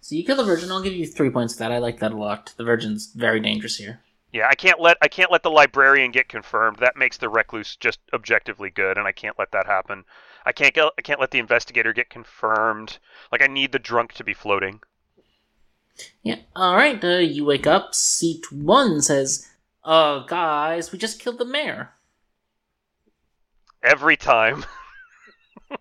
[0.00, 0.70] So you kill the virgin.
[0.70, 1.72] I'll give you three points for that.
[1.72, 2.54] I like that a lot.
[2.56, 4.00] The virgin's very dangerous here.
[4.34, 6.78] Yeah, I can't let I can't let the librarian get confirmed.
[6.80, 10.04] That makes the recluse just objectively good, and I can't let that happen.
[10.44, 12.98] I can't get I can't let the investigator get confirmed.
[13.30, 14.80] Like I need the drunk to be floating.
[16.24, 16.40] Yeah.
[16.56, 17.02] All right.
[17.02, 17.94] Uh, you wake up.
[17.94, 19.48] Seat one says,
[19.84, 21.90] "Uh, guys, we just killed the mayor."
[23.84, 24.64] Every time.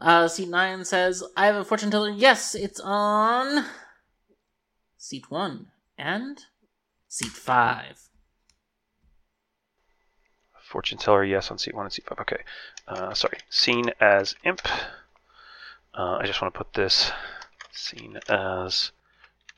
[0.00, 3.66] uh, seat nine says, "I have a fortune teller." Yes, it's on.
[4.96, 5.66] Seat one
[5.98, 6.38] and
[7.08, 8.08] seat five.
[10.60, 12.18] Fortune teller, yes, on seat one and seat five.
[12.20, 12.42] Okay.
[12.88, 13.38] Uh, sorry.
[13.48, 14.66] Seen as imp.
[15.96, 17.12] Uh, I just want to put this
[17.70, 18.90] seen as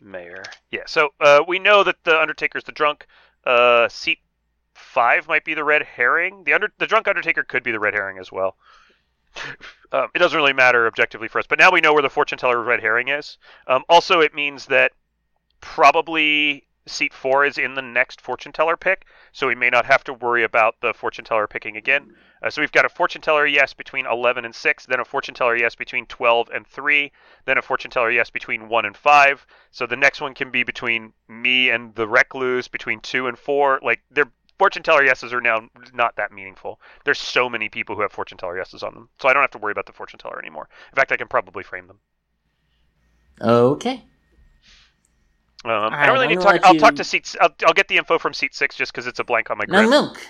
[0.00, 0.42] mayor.
[0.70, 3.06] Yeah, so uh, we know that the Undertaker's the drunk.
[3.44, 4.18] Uh, seat
[4.74, 6.44] five might be the red herring.
[6.44, 8.56] The under the drunk Undertaker could be the red herring as well.
[9.92, 12.38] Um, it doesn't really matter objectively for us, but now we know where the fortune
[12.38, 13.38] teller red herring is.
[13.68, 14.90] Um, also, it means that
[15.60, 20.04] probably seat four is in the next fortune teller pick, so we may not have
[20.04, 22.14] to worry about the fortune teller picking again.
[22.42, 25.34] Uh, so we've got a fortune teller yes between 11 and 6, then a fortune
[25.34, 27.10] teller yes between 12 and 3,
[27.44, 29.46] then a fortune teller yes between 1 and 5.
[29.72, 33.80] So the next one can be between me and the recluse, between 2 and 4.
[33.82, 36.80] Like, their fortune teller yeses are now not that meaningful.
[37.04, 39.08] There's so many people who have fortune teller yeses on them.
[39.20, 40.68] So I don't have to worry about the fortune teller anymore.
[40.92, 41.98] In fact, I can probably frame them.
[43.40, 44.04] Okay.
[45.70, 46.60] Um, I don't really need to talk.
[46.64, 46.80] I'll you...
[46.80, 47.36] talk to seats.
[47.40, 49.64] I'll, I'll, get the info from seat six just because it's a blank on my
[49.64, 49.82] grid.
[49.82, 50.20] No milk.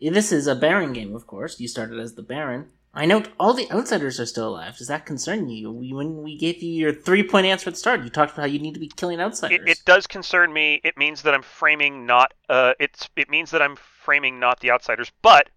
[0.00, 1.60] This is a Baron game, of course.
[1.60, 2.70] You started as the Baron.
[2.96, 4.76] I note all the outsiders are still alive.
[4.76, 5.70] Does that concern you?
[5.72, 8.52] When we gave you your three point answer at the start, you talked about how
[8.52, 9.60] you need to be killing outsiders.
[9.66, 10.80] It, it does concern me.
[10.84, 12.34] It means that I'm framing not.
[12.48, 15.50] Uh, it's it means that I'm framing not the outsiders, but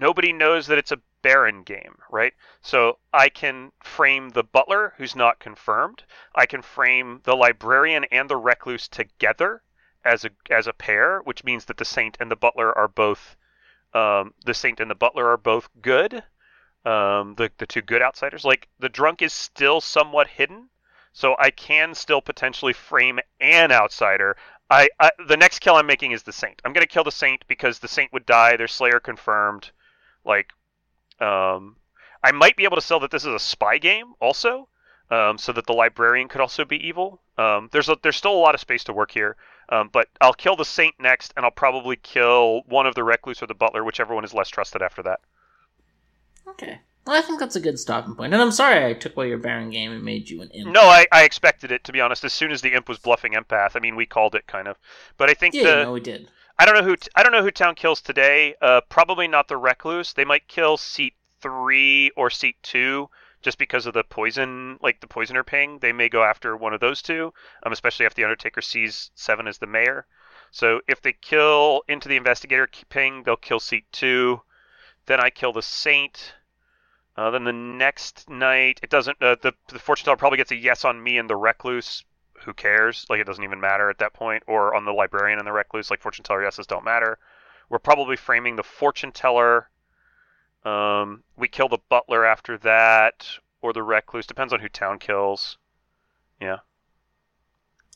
[0.00, 2.34] nobody knows that it's a Baron game, right?
[2.60, 6.02] So I can frame the butler, who's not confirmed.
[6.34, 9.62] I can frame the librarian and the recluse together
[10.04, 13.36] as a as a pair, which means that the saint and the butler are both
[13.94, 16.22] um, the Saint and the Butler are both good.
[16.84, 18.44] Um, the the two good outsiders.
[18.44, 20.70] Like the drunk is still somewhat hidden,
[21.12, 24.36] so I can still potentially frame an outsider.
[24.70, 26.60] I, I the next kill I'm making is the Saint.
[26.64, 28.56] I'm gonna kill the Saint because the Saint would die.
[28.56, 29.70] Their Slayer confirmed.
[30.24, 30.50] Like,
[31.20, 31.76] um,
[32.22, 34.68] I might be able to sell that this is a spy game also,
[35.10, 37.20] um, so that the librarian could also be evil.
[37.38, 39.36] Um, there's a, there's still a lot of space to work here.
[39.68, 43.42] Um, but I'll kill the Saint next, and I'll probably kill one of the Recluse
[43.42, 45.20] or the Butler, whichever one is less trusted after that.
[46.46, 46.80] Okay.
[47.06, 48.32] Well, I think that's a good stopping point.
[48.32, 50.70] And I'm sorry I took away your Baron game and made you an imp.
[50.70, 52.22] No, I, I expected it, to be honest.
[52.22, 54.76] As soon as the imp was bluffing empath, I mean, we called it kind of.
[55.16, 55.68] But I think yeah, the.
[55.68, 56.28] Yeah, no, we did.
[56.58, 58.54] I don't know who I don't know who town kills today.
[58.60, 60.12] Uh, probably not the recluse.
[60.12, 63.08] They might kill seat three or seat two
[63.42, 66.80] just because of the poison, like the poisoner ping, they may go after one of
[66.80, 67.34] those two,
[67.64, 70.06] um, especially if the Undertaker sees Seven as the mayor.
[70.52, 74.42] So if they kill into the investigator ping, they'll kill seat two.
[75.06, 76.34] Then I kill the Saint.
[77.16, 79.20] Uh, then the next night, it doesn't.
[79.20, 82.04] Uh, the the fortune teller probably gets a yes on me and the recluse.
[82.44, 83.06] Who cares?
[83.08, 84.42] Like it doesn't even matter at that point.
[84.46, 87.18] Or on the librarian and the recluse, like fortune teller yeses don't matter.
[87.68, 89.68] We're probably framing the fortune teller
[90.64, 93.26] um, we kill the butler after that,
[93.60, 94.26] or the recluse.
[94.26, 95.58] Depends on who town kills.
[96.40, 96.58] Yeah.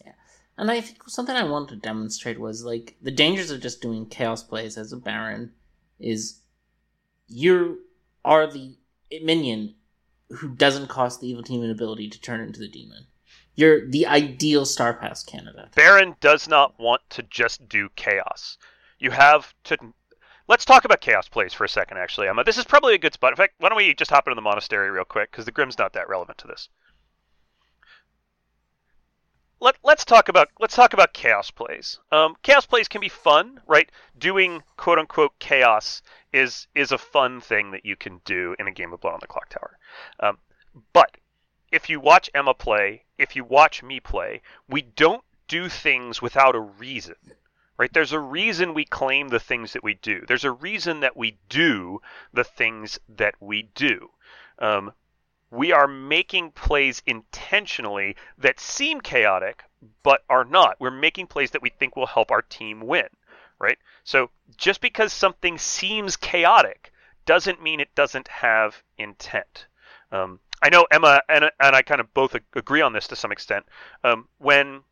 [0.05, 0.13] Yeah.
[0.59, 4.07] And I think something I wanted to demonstrate was like the dangers of just doing
[4.07, 5.53] chaos plays as a baron
[6.01, 6.41] is
[7.29, 7.81] you
[8.25, 8.77] are the
[9.23, 9.75] minion
[10.31, 13.07] who doesn't cost the evil team an ability to turn into the demon.
[13.57, 15.75] You're the ideal Star Pass candidate.
[15.75, 18.59] Baron does not want to just do chaos.
[18.99, 19.79] You have to.
[20.47, 22.45] Let's talk about chaos plays for a second, actually, Emma.
[22.45, 23.33] This is probably a good spot.
[23.33, 25.79] In fact, why don't we just hop into the monastery real quick because the Grim's
[25.79, 26.69] not that relevant to this.
[29.59, 31.99] Let, let's talk about let's talk about chaos plays.
[32.13, 33.91] Um, chaos plays can be fun, right?
[34.19, 38.73] Doing quote unquote chaos is is a fun thing that you can do in a
[38.73, 39.77] game of Blood on the Clocktower.
[40.21, 40.37] Um,
[40.93, 41.17] but
[41.73, 46.55] if you watch Emma play, if you watch me play, we don't do things without
[46.55, 47.17] a reason.
[47.79, 47.93] Right?
[47.93, 50.25] There's a reason we claim the things that we do.
[50.27, 52.01] There's a reason that we do
[52.33, 54.11] the things that we do.
[54.59, 54.93] Um,
[55.51, 59.63] we are making plays intentionally that seem chaotic
[60.03, 60.81] but are not.
[60.81, 63.09] We're making plays that we think will help our team win,
[63.59, 63.79] right?
[64.05, 66.93] So just because something seems chaotic
[67.27, 69.67] doesn't mean it doesn't have intent.
[70.11, 73.33] Um, I know Emma and, and I kind of both agree on this to some
[73.33, 73.67] extent.
[74.05, 74.83] Um, when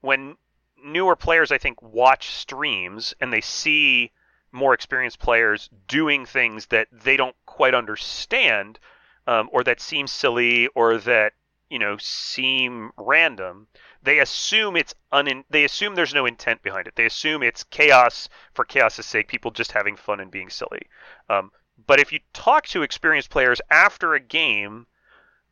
[0.00, 0.36] when
[0.84, 4.12] newer players, I think, watch streams and they see
[4.52, 8.78] more experienced players doing things that they don't quite understand,
[9.26, 11.32] um, or that seem silly, or that
[11.70, 13.66] you know seem random,
[14.02, 15.44] they assume it's un.
[15.50, 16.94] They assume there's no intent behind it.
[16.94, 20.82] They assume it's chaos for chaos's sake, people just having fun and being silly.
[21.28, 21.50] Um,
[21.86, 24.86] but if you talk to experienced players after a game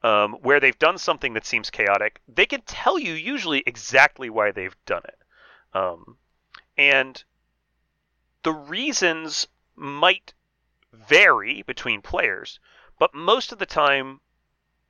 [0.03, 4.51] um, where they've done something that seems chaotic, they can tell you usually exactly why
[4.51, 5.19] they've done it.
[5.75, 6.17] Um,
[6.77, 7.23] and
[8.43, 9.47] the reasons
[9.77, 10.35] might
[10.93, 12.59] vary between players,
[12.99, 14.21] but most of the time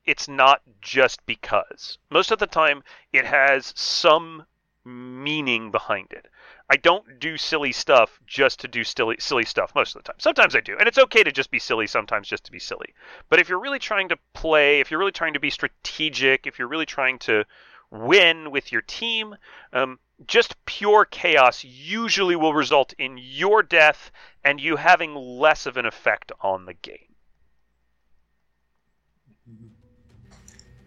[0.04, 1.98] it's not just because.
[2.10, 2.82] Most of the time
[3.12, 4.46] it has some
[4.84, 6.26] meaning behind it.
[6.72, 10.16] I don't do silly stuff just to do silly, silly stuff most of the time.
[10.18, 12.94] Sometimes I do, and it's okay to just be silly sometimes just to be silly.
[13.28, 16.58] But if you're really trying to play, if you're really trying to be strategic, if
[16.58, 17.44] you're really trying to
[17.90, 19.36] win with your team,
[19.74, 24.10] um, just pure chaos usually will result in your death
[24.42, 27.14] and you having less of an effect on the game.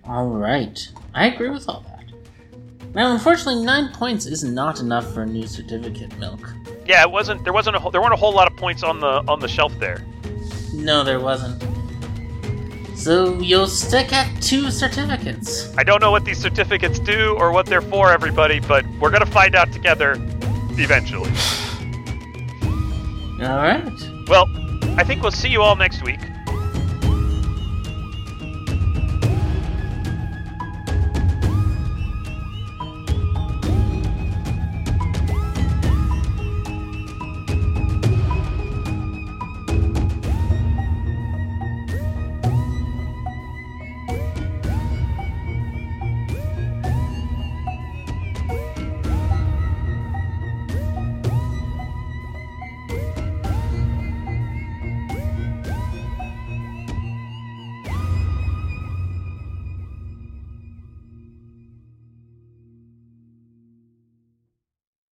[0.03, 2.05] All right, I agree with all that.
[2.96, 6.54] Now, unfortunately, nine points is not enough for a new certificate, Milk.
[6.86, 7.44] Yeah, it wasn't.
[7.44, 7.76] There wasn't.
[7.76, 10.02] A, there weren't a whole lot of points on the on the shelf there.
[10.74, 11.62] No, there wasn't.
[12.96, 15.76] So you'll stick at two certificates.
[15.78, 19.26] I don't know what these certificates do or what they're for, everybody, but we're gonna
[19.26, 20.14] find out together
[20.78, 21.32] eventually.
[23.46, 23.92] All right.
[24.30, 24.48] Well,
[24.98, 26.22] I think we'll see you all next week.